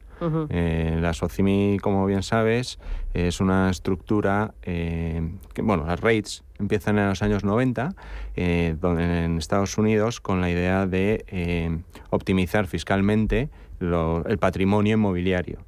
[0.50, 2.78] Eh, la SOCIMI, como bien sabes,
[3.14, 7.94] es una estructura eh, que, bueno, las rates empiezan en los años 90,
[8.36, 11.78] eh, donde en Estados Unidos con la idea de eh,
[12.10, 15.58] optimizar fiscalmente lo- el patrimonio inmobiliario.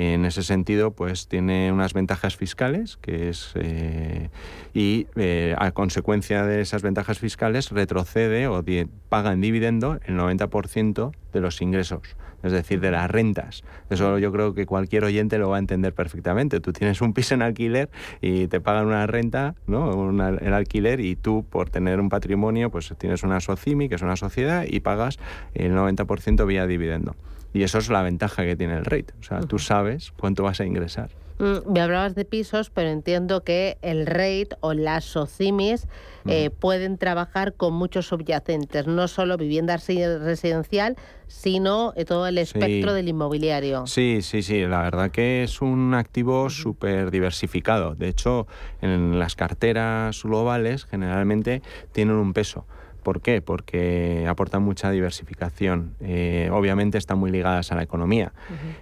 [0.00, 4.28] En ese sentido, pues tiene unas ventajas fiscales, que es eh,
[4.72, 8.62] y eh, a consecuencia de esas ventajas fiscales retrocede o
[9.08, 13.64] paga en dividendo el 90% de los ingresos, es decir, de las rentas.
[13.90, 16.60] Eso yo creo que cualquier oyente lo va a entender perfectamente.
[16.60, 19.96] Tú tienes un piso en alquiler y te pagan una renta, ¿no?
[19.96, 24.02] Una- el alquiler y tú por tener un patrimonio, pues tienes una SOCIMI, que es
[24.02, 25.18] una sociedad, y pagas
[25.54, 27.16] el 90% vía dividendo.
[27.52, 29.14] Y eso es la ventaja que tiene el rate.
[29.20, 31.10] O sea, tú sabes cuánto vas a ingresar.
[31.38, 35.86] Mm, Me hablabas de pisos, pero entiendo que el rate o las SOCIMIs
[36.26, 40.96] eh, pueden trabajar con muchos subyacentes, no solo vivienda resi- residencial,
[41.28, 43.86] sino eh, todo el espectro del inmobiliario.
[43.86, 44.66] Sí, sí, sí.
[44.66, 47.94] La verdad que es un activo súper diversificado.
[47.94, 48.46] De hecho,
[48.82, 52.66] en las carteras globales generalmente tienen un peso.
[53.02, 53.40] ¿Por qué?
[53.42, 55.94] Porque aportan mucha diversificación.
[56.00, 58.32] Eh, obviamente están muy ligadas a la economía.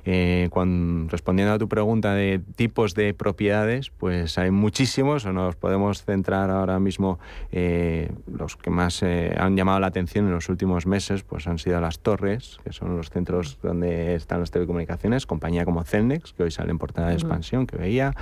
[0.04, 5.56] Eh, cuan- respondiendo a tu pregunta de tipos de propiedades, pues hay muchísimos, o nos
[5.56, 7.18] podemos centrar ahora mismo,
[7.52, 11.58] eh, los que más eh, han llamado la atención en los últimos meses, pues han
[11.58, 16.42] sido las torres, que son los centros donde están las telecomunicaciones, compañía como Celnex, que
[16.44, 17.22] hoy sale en portada de Ujú.
[17.26, 18.12] expansión, que veía.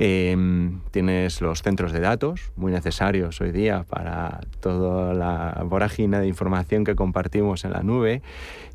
[0.00, 0.36] Eh,
[0.90, 5.27] tienes los centros de datos, muy necesarios hoy día para toda la
[5.66, 8.22] vorágine de información que compartimos en la nube.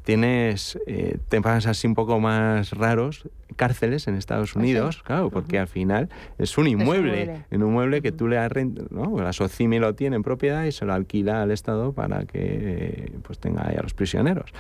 [0.04, 5.68] Tienes eh, temas así un poco más raros, cárceles en Estados Unidos, claro, porque al
[5.68, 7.46] final es un inmueble, inmueble.
[7.52, 9.18] en un mueble que tú le arrendas, ¿no?
[9.20, 13.12] La SOCIMI lo tiene en propiedad y se lo alquila al Estado para que eh,
[13.24, 14.52] pues tenga ahí a los prisioneros.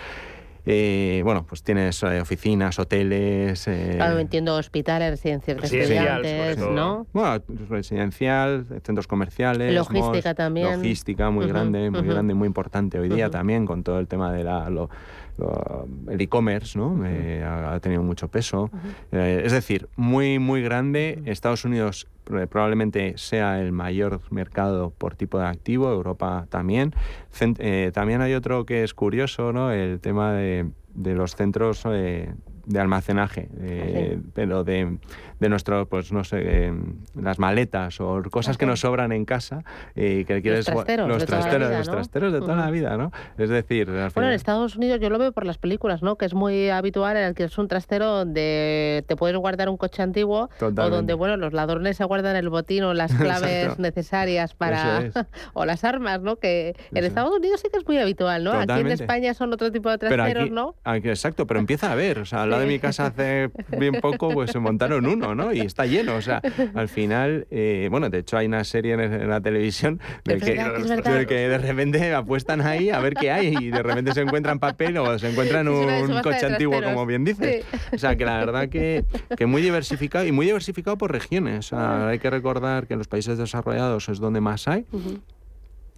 [0.66, 3.68] Eh, bueno, pues tienes eh, oficinas, hoteles.
[3.68, 6.58] eh, Claro, entiendo hospitales, residencias de estudiantes.
[6.58, 7.06] ¿no?
[7.12, 9.74] Bueno, residencial, centros comerciales.
[9.76, 10.78] Logística también.
[10.78, 12.10] Logística muy grande, muy ujú.
[12.12, 14.90] grande, muy importante hoy día también con todo el tema de la, lo-
[15.38, 17.04] lo- el e-commerce, ¿no?
[17.06, 18.70] Eh, ha, ha tenido mucho peso.
[19.12, 21.22] Eh, es decir, muy, muy grande.
[21.26, 26.94] Estados Unidos probablemente sea el mayor mercado por tipo de activo, Europa también.
[27.32, 29.72] Cent- eh, también hay otro que es curioso, ¿no?
[29.72, 32.34] El tema de, de los centros eh,
[32.66, 34.98] de almacenaje, eh, pero de,
[35.44, 36.74] de nuestro, pues no sé, eh,
[37.22, 39.64] las maletas o cosas que nos sobran en casa
[39.96, 41.94] y que quieres gua- trasteros los de toda la trasteros, vida, los ¿no?
[41.94, 43.12] trasteros de toda la vida, ¿no?
[43.38, 46.16] Es decir, al Bueno, en Estados Unidos yo lo veo por las películas, ¿no?
[46.16, 49.78] Que es muy habitual en el que es un trastero donde te puedes guardar un
[49.78, 50.96] coche antiguo o Totalmente.
[50.96, 53.82] donde, bueno, los ladrones se guardan el botín o las claves Exacto.
[53.82, 55.02] necesarias para...
[55.06, 55.14] Es.
[55.54, 56.38] o las armas, ¿no?
[56.38, 57.08] Que en Eso.
[57.08, 58.54] Estados Unidos sí que es muy habitual, ¿no?
[58.54, 58.88] Aquí en.
[58.88, 60.76] España son otro tipo de Pero trasteros, aquí- ¿no?
[60.84, 62.20] aquí- exacto, pero empieza a haber.
[62.20, 65.54] O sea, lado de mi casa hace bien poco, pues se montaron uno, ¿no?
[65.54, 66.16] Y está lleno.
[66.16, 66.42] O sea,
[66.74, 71.26] al final, eh, bueno, de hecho hay una serie en, la televisión de que, de
[71.28, 74.98] que, de repente apuestan ahí a ver qué hay y de repente se encuentran papel
[74.98, 77.66] o se encuentran un, coche antiguo, como bien dices.
[77.92, 79.06] O sea, que la verdad que,
[79.38, 81.72] que muy diversificado y muy diversificado por regiones.
[81.72, 84.86] O sea, hay que recordar que en los países desarrollados es donde más hay.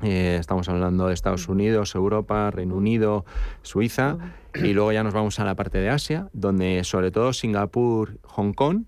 [0.04, 3.26] Eh, estamos hablando de Estados Unidos, Europa, Reino Unido,
[3.62, 4.18] Suiza,
[4.54, 8.54] y luego ya nos vamos a la parte de Asia, donde sobre todo Singapur, Hong
[8.54, 8.84] Kong,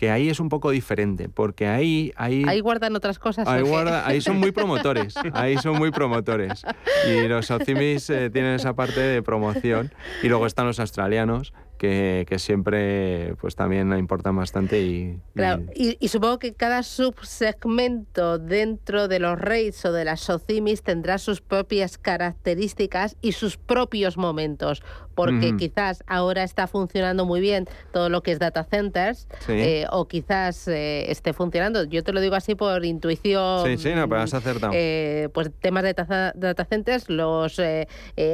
[0.00, 2.10] que ahí es un poco diferente, porque ahí...
[2.16, 3.46] Ahí, ahí guardan otras cosas.
[3.46, 3.62] Ahí,
[4.02, 6.62] ahí son muy promotores, ahí son muy promotores.
[7.06, 9.92] Y los Ocimis eh, tienen esa parte de promoción.
[10.22, 16.38] Y luego están los australianos, que, siempre pues también importan bastante y, claro, y, supongo
[16.38, 23.16] que cada subsegmento dentro de los RAIDs o de las SOCIMIS tendrá sus propias características
[23.22, 24.82] y sus propios momentos
[25.20, 30.08] porque quizás ahora está funcionando muy bien todo lo que es data centers eh, o
[30.08, 31.84] quizás eh, esté funcionando.
[31.84, 33.66] Yo te lo digo así por intuición.
[33.66, 34.72] Sí, sí, no, pero has acertado.
[34.74, 37.60] Eh, pues temas de data, centers, los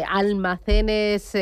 [0.08, 1.32] almacenes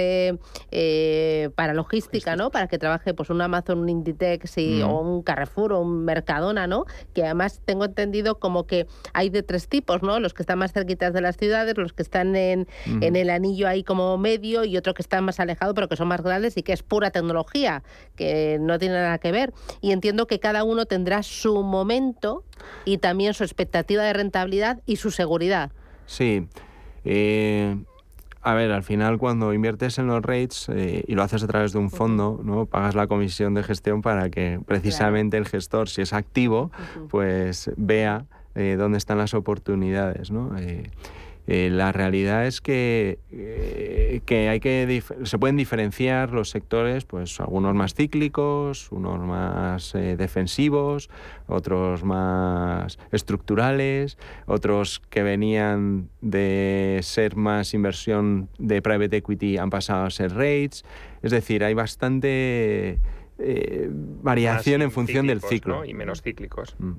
[1.55, 2.51] para logística, ¿no?
[2.51, 6.67] Para que trabaje pues un Amazon, un Inditex y, o un Carrefour o un Mercadona,
[6.67, 6.87] ¿no?
[7.13, 10.21] Que además tengo entendido como que hay de tres tipos, ¿no?
[10.21, 13.69] Los que están más cerquitas de las ciudades, los que están en, en el anillo
[13.69, 16.63] ahí como medio y otro que están más alejado, pero que son más grandes y
[16.63, 17.83] que es pura tecnología,
[18.17, 19.53] que no tiene nada que ver.
[19.81, 22.45] Y entiendo que cada uno tendrá su momento
[22.85, 25.73] y también su expectativa de rentabilidad y su seguridad.
[26.07, 26.47] Sí.
[27.05, 27.77] Eh,
[28.43, 31.73] a ver, al final cuando inviertes en los rates eh, y lo haces a través
[31.73, 32.67] de un fondo, ¿no?
[32.67, 36.71] pagas la comisión de gestión para que precisamente el gestor, si es activo,
[37.09, 40.31] pues vea eh, dónde están las oportunidades.
[40.31, 40.55] ¿no?
[41.47, 47.39] Eh, la realidad es que, eh, que, hay que se pueden diferenciar los sectores, pues
[47.39, 51.11] algunos más cíclicos, unos más eh, defensivos,
[51.47, 54.17] otros más estructurales,
[54.47, 60.85] otros que venían de ser más inversión de private equity han pasado a ser rates.
[61.23, 63.01] Es decir, hay bastante
[63.37, 65.85] eh, variación en función del ciclo.
[65.85, 66.77] Y menos cíclicos.
[66.79, 66.93] Mm.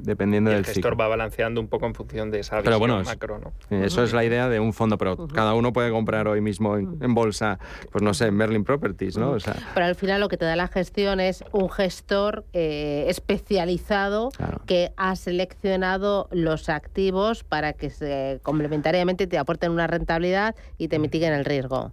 [0.00, 0.70] Dependiendo del ciclo.
[0.70, 3.38] El gestor va balanceando un poco en función de esa visión macro.
[3.38, 3.52] ¿no?
[3.76, 7.14] Eso es la idea de un fondo, pero cada uno puede comprar hoy mismo en,
[7.14, 7.58] bolsa,
[7.90, 9.32] pues no sé, Merlin Properties, ¿no?
[9.32, 13.06] O sea, pero al final lo que te da la gestión es un gestor eh,
[13.08, 14.30] especializado
[14.66, 20.98] que ha seleccionado los activos para que se, complementariamente te aporten una rentabilidad y te
[20.98, 21.92] mitiguen el riesgo.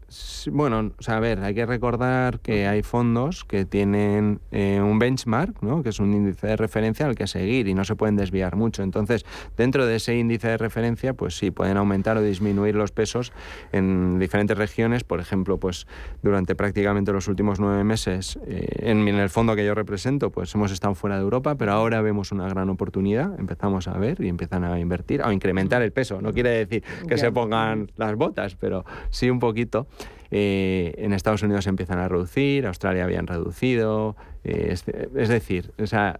[0.51, 4.81] bueno, o sea, a ver, hay que recordar que hay fondos que tienen tienen eh,
[4.81, 5.81] un benchmark, ¿no?
[5.81, 8.83] que es un índice de referencia al que seguir y no se pueden desviar mucho.
[8.83, 9.25] Entonces,
[9.55, 13.31] dentro de ese índice de referencia, pues sí, pueden aumentar o disminuir los pesos
[13.71, 15.03] en diferentes regiones.
[15.03, 15.87] Por ejemplo, pues
[16.21, 20.71] durante prácticamente los últimos nueve meses, eh, en, el fondo que yo represento, pues hemos
[20.71, 24.63] estado fuera de Europa, pero ahora vemos una gran oportunidad, empezamos a ver y empiezan
[24.63, 26.21] a invertir, a incrementar el peso.
[26.21, 29.87] No quiere decir que se pongan las botas, pero sí un poquito.
[30.31, 36.19] Eh, en Estados Unidos empiezan a reducir, Australia habían reducido, eh, es, decir, o sea,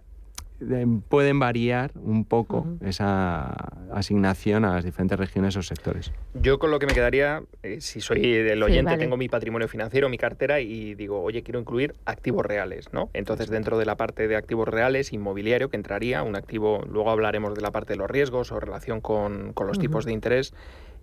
[1.08, 3.54] pueden variar un poco esa
[3.92, 6.12] asignación a las diferentes regiones o sectores.
[6.34, 10.08] Yo con lo que me quedaría, eh, si soy del oyente, tengo mi patrimonio financiero,
[10.08, 13.08] mi cartera y digo, oye, quiero incluir activos reales, ¿no?
[13.12, 17.54] Entonces dentro de la parte de activos reales, inmobiliario, que entraría un activo, luego hablaremos
[17.54, 20.54] de la parte de los riesgos o relación con, los tipos de interés.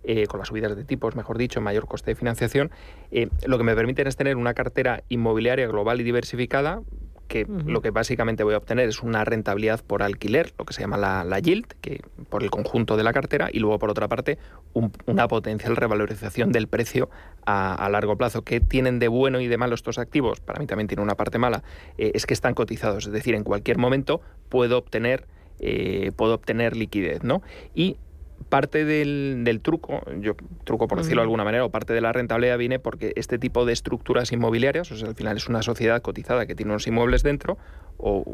[0.04, 2.70] Eh, con las subidas de tipos, mejor dicho, mayor coste de financiación,
[3.10, 6.82] eh, lo que me permiten es tener una cartera inmobiliaria global y diversificada
[7.26, 10.80] que lo que básicamente voy a obtener es una rentabilidad por alquiler, lo que se
[10.80, 14.38] llama la, yield, que por el conjunto de la cartera, y luego por otra parte
[15.06, 17.10] una potencial revalorización del precio
[17.44, 18.42] a, largo plazo.
[18.42, 20.40] ¿Qué tienen de bueno y de malo estos activos?
[20.40, 21.62] Para mí también tiene una parte mala,
[21.98, 25.26] eh, es que están cotizados, es decir, en cualquier momento puedo obtener
[26.16, 27.40] puedo obtener liquidez, ¿no?
[27.74, 27.96] Y
[28.48, 30.34] parte del, truco, yo
[30.64, 33.64] truco por decirlo de alguna manera, o parte de la rentabilidad viene porque este tipo
[33.64, 37.22] de estructuras inmobiliarias, o sea, al final es una sociedad cotizada que tiene unos inmuebles
[37.22, 37.58] dentro
[37.98, 38.24] o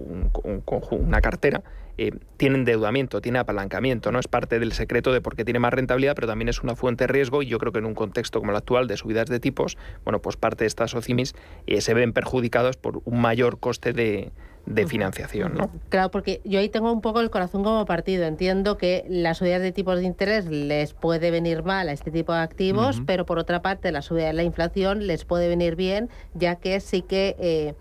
[0.90, 1.62] una cartera,
[1.98, 4.18] eh, tiene endeudamiento, tiene apalancamiento, ¿no?
[4.18, 7.04] Es parte del secreto de por qué tiene más rentabilidad, pero también es una fuente
[7.04, 9.40] de riesgo y yo creo que en un contexto como el actual de subidas de
[9.40, 11.34] tipos, bueno, pues parte de estas OCIMIS
[11.66, 14.32] eh, se ven perjudicados por un mayor coste de,
[14.66, 15.54] de financiación.
[15.54, 15.70] ¿no?
[15.88, 18.24] Claro, porque yo ahí tengo un poco el corazón como partido.
[18.24, 22.32] Entiendo que las subidas de tipos de interés les puede venir mal a este tipo
[22.32, 26.08] de activos, pero por otra parte la subida de la inflación les puede venir bien,
[26.34, 27.74] ya que sí que eh,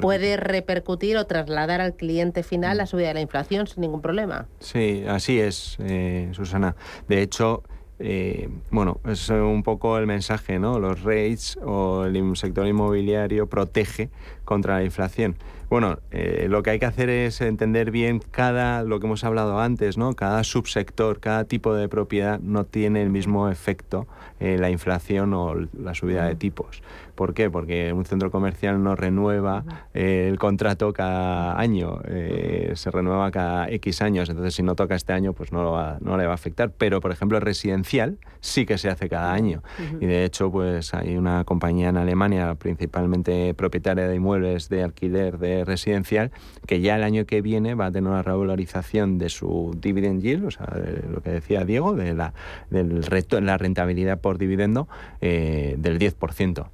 [0.00, 4.46] puede repercutir o trasladar al cliente final la subida de la inflación sin ningún problema.
[4.60, 6.76] Sí, así es, eh, Susana.
[7.08, 7.62] De hecho,
[7.98, 10.78] eh, bueno, es un poco el mensaje, ¿no?
[10.78, 14.10] Los rates o el sector inmobiliario protege
[14.46, 15.36] contra la inflación.
[15.68, 19.58] Bueno, eh, lo que hay que hacer es entender bien cada, lo que hemos hablado
[19.58, 20.14] antes, ¿no?
[20.14, 24.06] Cada subsector, cada tipo de propiedad no tiene el mismo efecto
[24.38, 26.82] eh, la inflación o la subida de tipos.
[27.14, 27.48] ¿Por qué?
[27.48, 33.70] Porque un centro comercial no renueva eh, el contrato cada año, eh, se renueva cada
[33.70, 36.70] X años, entonces si no toca este año pues no, no le va a afectar,
[36.70, 39.62] pero por ejemplo residencial sí que se hace cada año
[39.98, 45.38] y de hecho pues hay una compañía en Alemania, principalmente propietaria de inmuebles de alquiler
[45.38, 46.30] de residencial,
[46.66, 50.46] que ya el año que viene va a tener una revalorización de su dividend yield,
[50.46, 50.66] o sea,
[51.10, 52.34] lo que decía Diego, de la,
[52.70, 54.88] del reto, la rentabilidad por dividendo
[55.20, 56.66] eh, del 10%.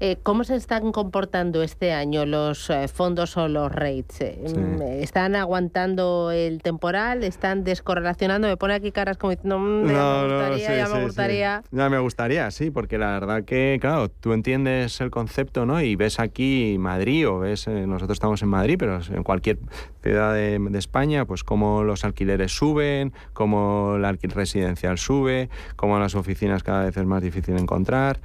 [0.00, 4.20] Eh, ¿Cómo se están comportando este año los eh, fondos o los rates?
[4.20, 7.24] Eh, mm, ¿Están aguantando el temporal?
[7.24, 8.46] ¿Están descorrelacionando?
[8.46, 11.62] Me pone aquí caras como diciendo, mm, me gustaría, ya me gustaría.
[11.72, 15.82] Ya me gustaría, sí, porque la verdad que, claro, tú entiendes el concepto, ¿no?
[15.82, 19.58] Y ves aquí Madrid o ves, nosotros estamos en Madrid, pero en cualquier
[20.00, 25.98] ciudad de, de España, pues cómo los alquileres suben, cómo el alquiler residencial sube, cómo
[25.98, 28.20] las oficinas cada vez es más difícil encontrar.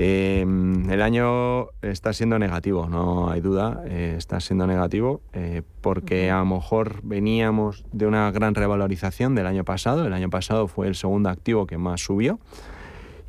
[0.00, 6.30] Em, el año está siendo negativo, no hay duda, eh, está siendo negativo eh, porque
[6.30, 10.86] a lo mejor veníamos de una gran revalorización del año pasado, el año pasado fue
[10.86, 12.38] el segundo activo que más subió.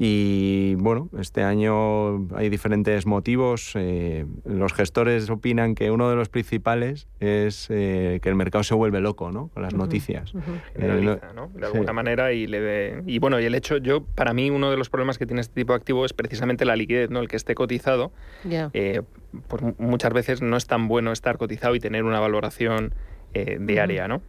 [0.01, 3.73] Y bueno, este año hay diferentes motivos.
[3.75, 8.73] Eh, los gestores opinan que uno de los principales es eh, que el mercado se
[8.75, 9.49] vuelve loco ¿no?
[9.49, 10.33] con las noticias.
[10.75, 11.49] Eh, ¿no?
[11.53, 14.77] De alguna manera y le y bueno, y el hecho, yo, para mí uno de
[14.77, 17.19] los problemas que tiene este tipo de activo es precisamente la liquidez, ¿no?
[17.19, 18.13] El que esté cotizado.
[18.43, 22.93] pues muchas veces no es tan bueno estar cotizado y tener una valoración
[23.33, 24.21] diaria, ¿no?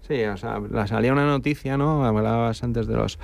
[0.00, 2.04] Sí, o sea, salía una noticia, ¿no?
[2.04, 3.18] Hablabas antes de los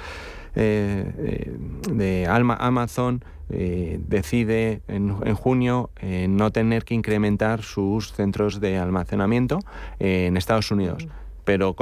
[0.55, 1.57] eh, eh,
[1.91, 5.91] de Amazon eh, decide en, junio
[6.29, 9.59] no tener que incrementar sus centros de almacenamiento
[9.99, 11.07] en Estados Unidos.
[11.45, 11.75] Pero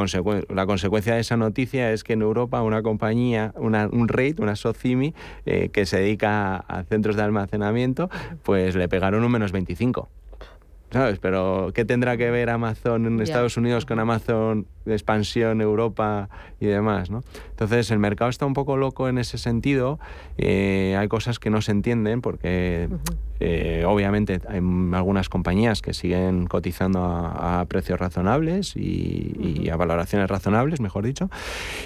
[0.48, 4.56] la consecuencia de esa noticia es que en Europa una compañía, una, un REIT, una
[4.56, 5.14] SOCIMI,
[5.44, 8.08] que se dedica a, centros de almacenamiento,
[8.42, 10.08] pues le pegaron un menos 25.
[10.92, 11.18] ¿Sabes?
[11.20, 16.28] Pero ¿qué tendrá que ver Amazon en Estados Unidos con Amazon de expansión Europa
[16.58, 17.22] y demás, ¿no?
[17.50, 20.00] Entonces el mercado está un poco loco en ese sentido.
[20.36, 22.88] Eh, hay cosas que no se entienden porque
[23.40, 24.58] eh, obviamente hay
[24.92, 31.30] algunas compañías que siguen cotizando a, precios razonables y, a valoraciones razonables, mejor dicho,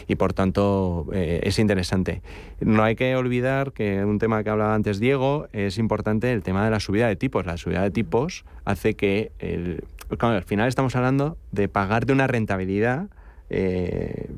[0.09, 2.23] y por tanto eh, es interesante.
[2.61, 6.65] No hay que olvidar que un tema que hablaba antes Diego es importante el tema
[6.65, 7.47] de la subida de tipos.
[7.47, 9.85] La subida de tipos hace que el,
[10.19, 13.09] al final estamos hablando de pagar de una rentabilidad
[13.51, 14.29] eh,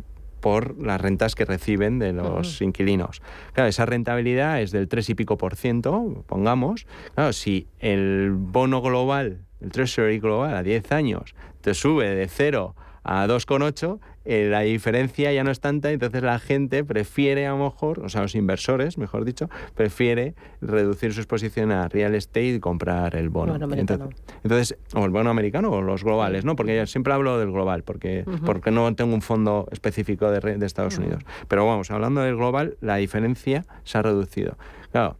[0.46, 3.20] por las rentas que reciben de los inquilinos.
[3.52, 6.86] Claro, esa rentabilidad es del 3 y pico por ciento, pongamos.
[7.16, 12.76] Claro, si el bono global, el Treasury global a 10 años, te sube de 0
[13.08, 17.58] a 2,8, eh, la diferencia ya no es tanta, entonces la gente prefiere a lo
[17.58, 22.60] mejor, o sea, los inversores, mejor dicho, prefiere reducir su exposición a real estate y
[22.60, 23.54] comprar el bono.
[23.54, 26.56] entonces, o el bono americano o los globales, ¿no?
[26.56, 30.66] Porque yo siempre hablo del global, porque, porque no tengo un fondo específico de, de
[30.66, 31.22] Estados Unidos.
[31.46, 34.58] Pero vamos, hablando del global, la diferencia se ha reducido.
[34.90, 35.16] Claro,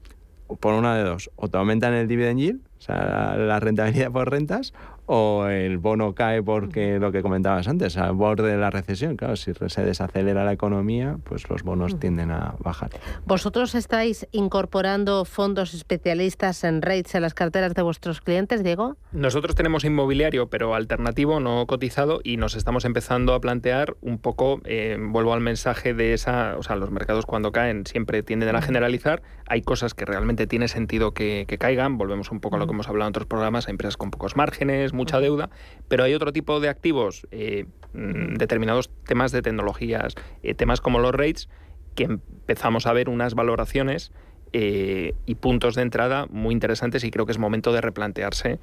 [0.58, 4.30] por una de dos, o te aumentan el dividend yield, o sea, la rentabilidad por
[4.30, 4.72] rentas,
[5.06, 9.16] o el bono cae porque lo que comentabas antes, al borde de la recesión.
[9.16, 12.90] Claro, si se desacelera la economía, pues los bonos tienden a bajar.
[13.24, 18.96] ¿Vosotros estáis incorporando fondos especialistas en rates en las carteras de vuestros clientes, Diego?
[19.12, 24.60] Nosotros tenemos inmobiliario, pero alternativo, no cotizado, y nos estamos empezando a plantear un poco,
[24.64, 28.62] eh, vuelvo al mensaje de esa, o sea, los mercados cuando caen siempre tienden a
[28.62, 32.66] generalizar, hay cosas que realmente tiene sentido que, que caigan, volvemos un poco a lo
[32.66, 35.50] que hemos hablado en otros programas, hay empresas con pocos márgenes, mucha deuda,
[35.88, 40.98] pero hay otro tipo de activos, eh, mm, determinados temas de tecnologías, eh, temas como
[40.98, 41.48] los rates,
[41.94, 44.12] que empezamos a ver unas valoraciones
[44.52, 48.58] eh, y puntos de entrada muy interesantes y creo que es momento de replantearse,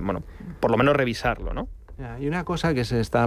[0.00, 0.22] bueno,
[0.60, 1.68] por lo menos revisarlo, ¿no?
[1.98, 3.26] Hay una cosa que se está,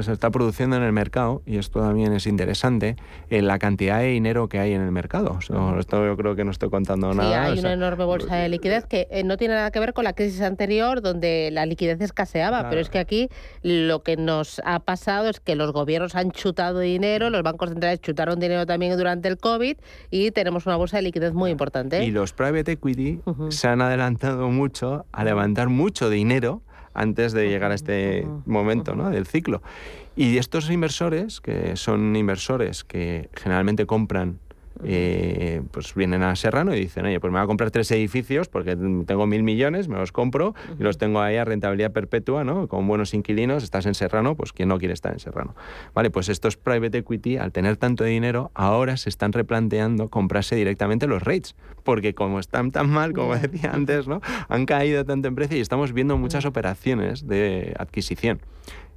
[0.00, 2.96] se está produciendo en el mercado, y esto también es interesante,
[3.28, 5.38] en la cantidad de dinero que hay en el mercado.
[5.40, 7.44] esto yo creo que no estoy contando sí, nada.
[7.44, 10.14] Hay una enorme bolsa de liquidez que eh, no tiene nada que ver con la
[10.14, 13.28] crisis anterior, donde la liquidez escaseaba, pero es que aquí
[13.62, 18.00] lo que nos ha pasado es que los gobiernos han chutado dinero, los bancos centrales
[18.00, 19.76] chutaron dinero también durante el COVID,
[20.10, 22.02] y tenemos una bolsa de liquidez muy importante.
[22.04, 26.62] Y los private equity se han adelantado mucho a levantar mucho dinero
[26.94, 29.10] antes de llegar a este momento ¿no?
[29.10, 29.62] del ciclo.
[30.16, 34.40] Y estos inversores, que son inversores que generalmente compran
[34.84, 38.48] eh, pues vienen a Serrano y dicen, oye, pues me voy a comprar tres edificios
[38.48, 42.68] porque tengo mil millones, me los compro y los tengo ahí a rentabilidad perpetua, ¿no?
[42.68, 45.54] Con buenos inquilinos, estás en Serrano, pues ¿quién no quiere estar en Serrano?
[45.94, 51.06] Vale, pues estos private equity, al tener tanto dinero, ahora se están replanteando comprarse directamente
[51.06, 54.20] los rates, porque como están tan mal, como decía antes, ¿no?
[54.48, 58.40] Han caído tanto en precio y estamos viendo muchas operaciones de adquisición.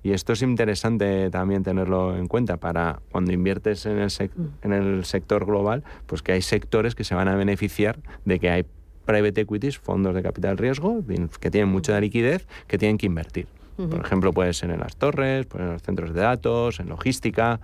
[0.04, 4.46] Y esto es interesante también tenerlo en cuenta para cuando inviertes en el, Mm.
[4.64, 8.50] en el sector global, pues que hay sectores que se van a beneficiar de que
[8.50, 8.66] hay
[9.06, 11.04] private equities, fondos de capital riesgo,
[11.40, 13.48] que tienen mucha liquidez, que tienen que invertir.
[13.78, 17.60] Por ejemplo, puede ser en las torres, pues en los centros de datos, en logística.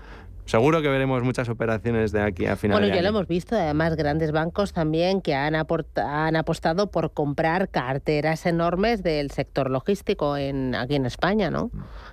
[0.48, 3.56] Seguro que veremos muchas operaciones de aquí a final Bueno, de ya lo hemos visto,
[3.56, 10.38] además, grandes bancos también que han, han apostado por comprar carteras enormes del sector logístico
[10.38, 11.70] en, aquí en España, ¿no?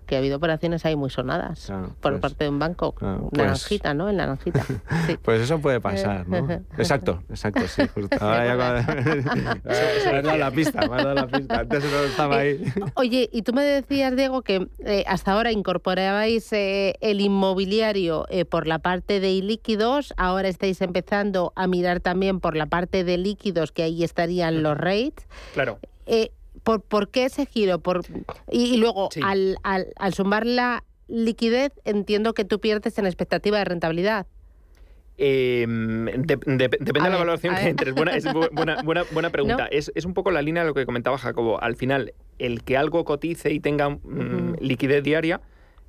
[0.07, 2.93] Que ha habido operaciones ahí muy sonadas por parte de un banco.
[2.93, 4.11] claro, pues- Naranjita, ¿no?
[4.11, 4.62] En Naranjita.
[5.07, 5.16] Sí.
[5.22, 6.37] Pues eso puede pasar, ¿no?
[6.76, 7.82] Exacto, exacto, sí.
[7.95, 8.16] Justo.
[8.20, 11.61] Ahora ya cuando- Me has dado la pista, me has dado la pista.
[11.61, 12.64] Antes no estaba ahí.
[12.95, 18.45] Oye, y tú me decías, Diego, que eh, hasta ahora incorporabais eh, el inmobiliario eh,
[18.45, 23.18] por la parte de líquidos, ahora estáis empezando a mirar también por la parte de
[23.18, 25.27] líquidos, que ahí estarían los rates.
[25.55, 25.79] Claro.
[26.07, 26.31] Eh,
[26.62, 27.79] ¿por, por qué ese giro?
[27.81, 28.03] Por,
[28.51, 33.59] y, y luego, al, al, al sumar la liquidez, entiendo que tú pierdes en expectativa
[33.59, 34.27] de rentabilidad.
[35.16, 37.95] Eh, de- de- depende A de la ver, valoración que entres.
[37.95, 39.64] Buena, es bu- buena, buena, buena pregunta.
[39.64, 39.68] No.
[39.70, 41.62] Es, es un poco la línea de lo que comentaba Jacobo.
[41.62, 45.41] Al final, el que algo cotice y tenga mm, liquidez diaria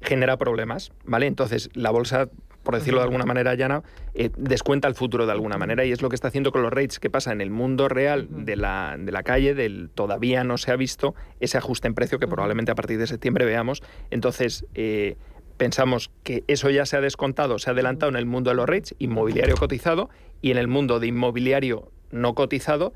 [0.05, 1.27] genera problemas, ¿vale?
[1.27, 2.29] Entonces, la bolsa,
[2.63, 3.83] por decirlo de alguna manera llana,
[4.13, 6.71] eh, descuenta el futuro de alguna manera y es lo que está haciendo con los
[6.71, 6.99] rates.
[6.99, 7.31] ¿Qué pasa?
[7.31, 11.15] En el mundo real de la, de la calle, del todavía no se ha visto
[11.39, 13.83] ese ajuste en precio que probablemente a partir de septiembre veamos.
[14.11, 15.17] Entonces, eh,
[15.57, 18.67] pensamos que eso ya se ha descontado, se ha adelantado en el mundo de los
[18.67, 20.09] rates, inmobiliario cotizado,
[20.41, 22.93] y en el mundo de inmobiliario no cotizado,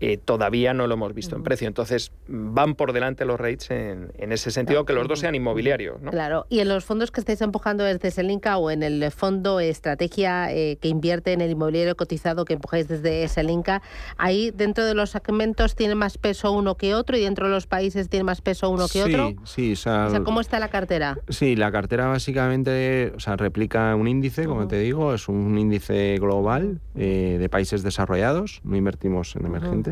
[0.00, 1.66] eh, todavía no lo hemos visto en precio.
[1.68, 6.00] Entonces, van por delante los rates en, en ese sentido, que los dos sean inmobiliarios.
[6.00, 6.10] ¿no?
[6.10, 10.52] Claro, y en los fondos que estáis empujando desde Selinca o en el fondo estrategia
[10.52, 13.82] eh, que invierte en el inmobiliario cotizado que empujáis desde Selinca,
[14.16, 17.66] ahí dentro de los segmentos tiene más peso uno que otro y dentro de los
[17.66, 19.32] países tiene más peso uno que sí, otro.
[19.44, 21.18] Sí, o sea, O sea, ¿cómo está la cartera?
[21.28, 26.16] Sí, la cartera básicamente o sea, replica un índice, como te digo, es un índice
[26.18, 29.87] global eh, de países desarrollados, no invertimos en emergentes.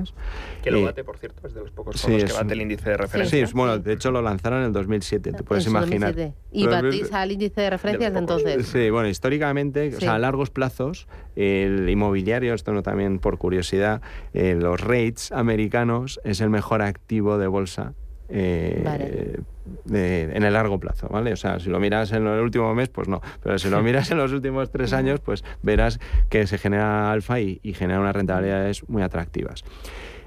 [0.62, 2.96] Que lo bate, por cierto, es de los pocos sí, que bate el índice de
[2.96, 3.44] Sí, referencia.
[3.44, 6.14] es- bueno, de hecho lo lanzaron en el 2007, te puedes En su imaginar.
[6.14, 6.34] 2007.
[6.52, 8.66] Y batís al índice de referencia desde entonces.
[8.66, 9.98] Sí, bueno, históricamente, o Sí.
[10.00, 14.00] sea, a largos plazos, el inmobiliario, esto no también por curiosidad,
[14.34, 17.94] eh, los rates americanos es el mejor activo de bolsa.
[18.28, 19.38] Eh,
[19.84, 21.32] de- en el largo plazo, ¿vale?
[21.32, 23.20] O sea, si lo miras en el último mes, pues no.
[23.42, 25.98] Pero si lo miras en los últimos tres años, pues verás
[26.28, 29.64] que se genera alfa y, y genera unas rentabilidades muy atractivas.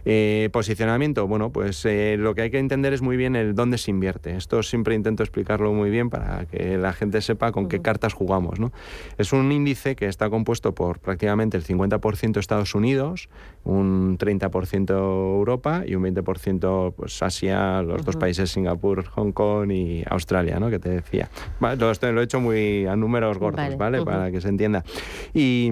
[0.06, 3.78] Eh, posicionamiento, bueno, pues eh, lo que hay que entender es muy bien el dónde
[3.78, 4.36] se invierte.
[4.36, 8.60] Esto siempre intento explicarlo muy bien para que la gente sepa con qué cartas jugamos.
[8.60, 8.72] ¿no?
[9.18, 13.30] Es un índice que está compuesto por prácticamente el 50% Estados Unidos,
[13.64, 20.04] un 30% Europa y un 20% pues, Asia, los dos países Singapur, Hong Kong y
[20.10, 20.70] Australia, ¿no?
[20.70, 21.30] que te decía.
[21.60, 24.04] Vale, todo esto lo he hecho muy a números gordos, Vale, ¿vale?
[24.04, 24.84] Para que se entienda.
[25.34, 25.72] Y...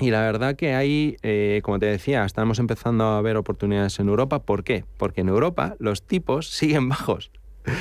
[0.00, 4.08] Y la verdad que ahí, eh, como te decía, estamos empezando a ver oportunidades en
[4.08, 4.40] Europa.
[4.42, 4.84] ¿Por qué?
[4.96, 7.30] Porque en Europa los tipos siguen bajos.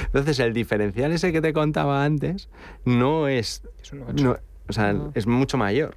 [0.05, 2.49] Entonces el diferencial ese que te contaba antes
[2.85, 3.63] no es...
[4.23, 4.37] no-
[4.69, 5.95] o sea, es mucho mayor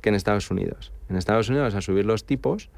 [0.00, 0.92] que en Estados Unidos.
[1.10, 2.70] En Estados Unidos, a subir los tipos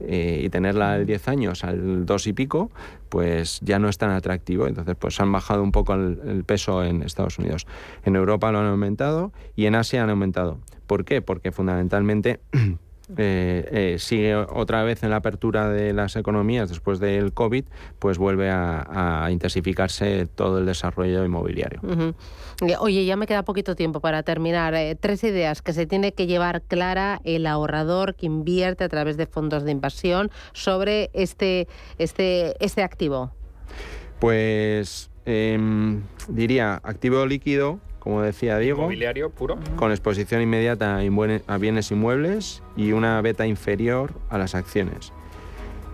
[0.00, 2.70] eh, y tenerla al 10 años al 2 y pico,
[3.08, 4.68] pues ya no es tan atractivo.
[4.68, 7.66] Entonces, pues han bajado un poco el, el peso en Estados Unidos.
[8.04, 10.58] En Europa lo han aumentado y en Asia han aumentado.
[10.92, 11.22] ¿Por qué?
[11.22, 12.40] Porque fundamentalmente
[13.16, 17.64] eh, eh, sigue otra vez en la apertura de las economías después del COVID,
[17.98, 21.80] pues vuelve a, a intensificarse todo el desarrollo inmobiliario.
[22.66, 24.74] Eh, Oye, ya me queda poquito tiempo para terminar.
[24.74, 29.16] Eh, tres ideas que se tiene que llevar clara el ahorrador que invierte a través
[29.16, 33.32] de fondos de inversión sobre este, este, este activo.
[34.18, 39.56] Pues em, diría activo líquido, como decía Diego, Inmobiliario puro.
[39.76, 41.00] con exposición inmediata a,
[41.46, 45.12] a bienes inmuebles y una beta inferior a las acciones.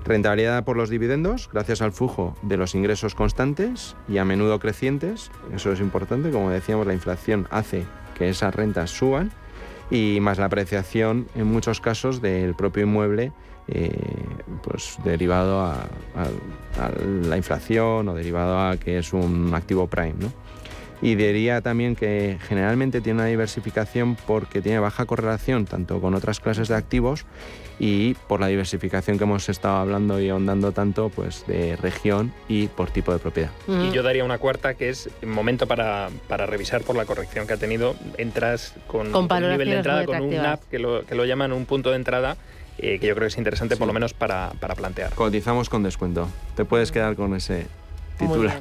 [0.06, 5.30] Rentabilidad por los dividendos, gracias al flujo de los ingresos constantes y a menudo crecientes.
[5.54, 7.84] Eso es importante, como decíamos, la inflación hace
[8.14, 9.30] que esas rentas suban
[9.90, 13.32] y más la apreciación en muchos casos del propio inmueble
[13.70, 13.92] eh,
[14.62, 15.76] pues derivado a,
[17.28, 20.14] la inflación o derivado a que es un activo prime.
[20.18, 20.32] ¿no?
[21.00, 26.40] Y diría también que generalmente tiene una diversificación porque tiene baja correlación tanto con otras
[26.40, 27.24] clases de activos
[27.78, 32.66] y por la diversificación que hemos estado hablando y ahondando tanto pues de región y
[32.66, 33.50] por tipo de propiedad.
[33.68, 37.58] Y yo daría una cuarta que es momento para, revisar por la corrección que ha
[37.58, 37.94] tenido.
[38.16, 41.66] Entras con, un nivel de entrada, con un NAP que lo, que lo llaman un
[41.66, 42.36] punto de entrada.
[42.80, 45.12] Eh, que yo creo que es interesante por lo menos para, para plantear.
[45.14, 46.28] Cotizamos con descuento.
[46.54, 47.66] Te puedes quedar con ese
[48.18, 48.60] titular.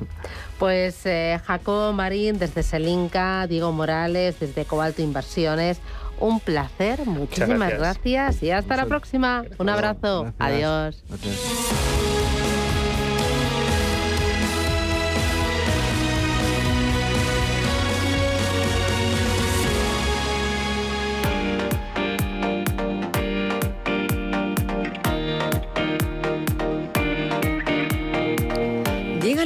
[0.59, 5.79] Pues eh, Jacobo Marín desde Selinca, Diego Morales desde Cobalto Inversiones.
[6.19, 8.41] Un placer, muchísimas gracias.
[8.41, 9.43] y hasta la próxima.
[9.59, 10.33] Un abrazo.
[10.39, 11.03] Adiós.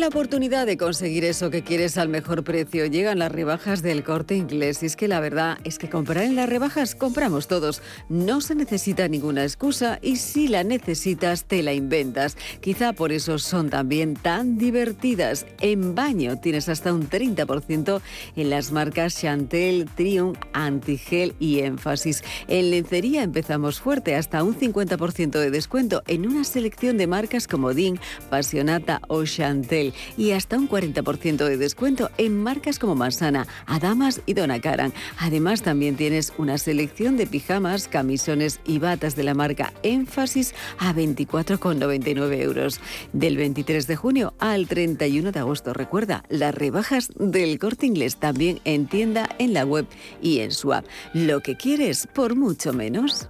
[0.01, 2.87] La oportunidad de conseguir eso que quieres al mejor precio.
[2.87, 4.81] Llegan las rebajas del corte inglés.
[4.81, 7.83] Y es que la verdad es que comprar en las rebajas compramos todos.
[8.09, 12.35] No se necesita ninguna excusa y si la necesitas te la inventas.
[12.61, 15.45] Quizá por eso son también tan divertidas.
[15.59, 18.01] En baño tienes hasta un 30%
[18.35, 22.23] en las marcas Chantel, Triumph, Antigel y Énfasis.
[22.47, 27.75] En lencería empezamos fuerte, hasta un 50% de descuento en una selección de marcas como
[27.75, 27.99] Dean,
[28.31, 34.33] Passionata o Chantel y hasta un 40% de descuento en marcas como Masana, Adamas y
[34.33, 34.93] Donna Karan.
[35.17, 40.93] Además, también tienes una selección de pijamas, camisones y batas de la marca Énfasis a
[40.93, 42.79] 24,99 euros.
[43.13, 45.73] Del 23 de junio al 31 de agosto.
[45.73, 49.85] Recuerda, las rebajas del corte inglés también en tienda, en la web
[50.21, 50.85] y en su app.
[51.13, 53.29] Lo que quieres por mucho menos.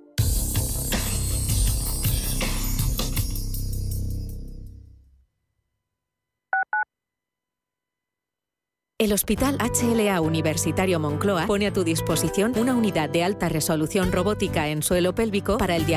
[9.01, 14.67] El Hospital HLA Universitario Moncloa pone a tu disposición una unidad de alta resolución robótica
[14.67, 15.89] en suelo pélvico para el diagnóstico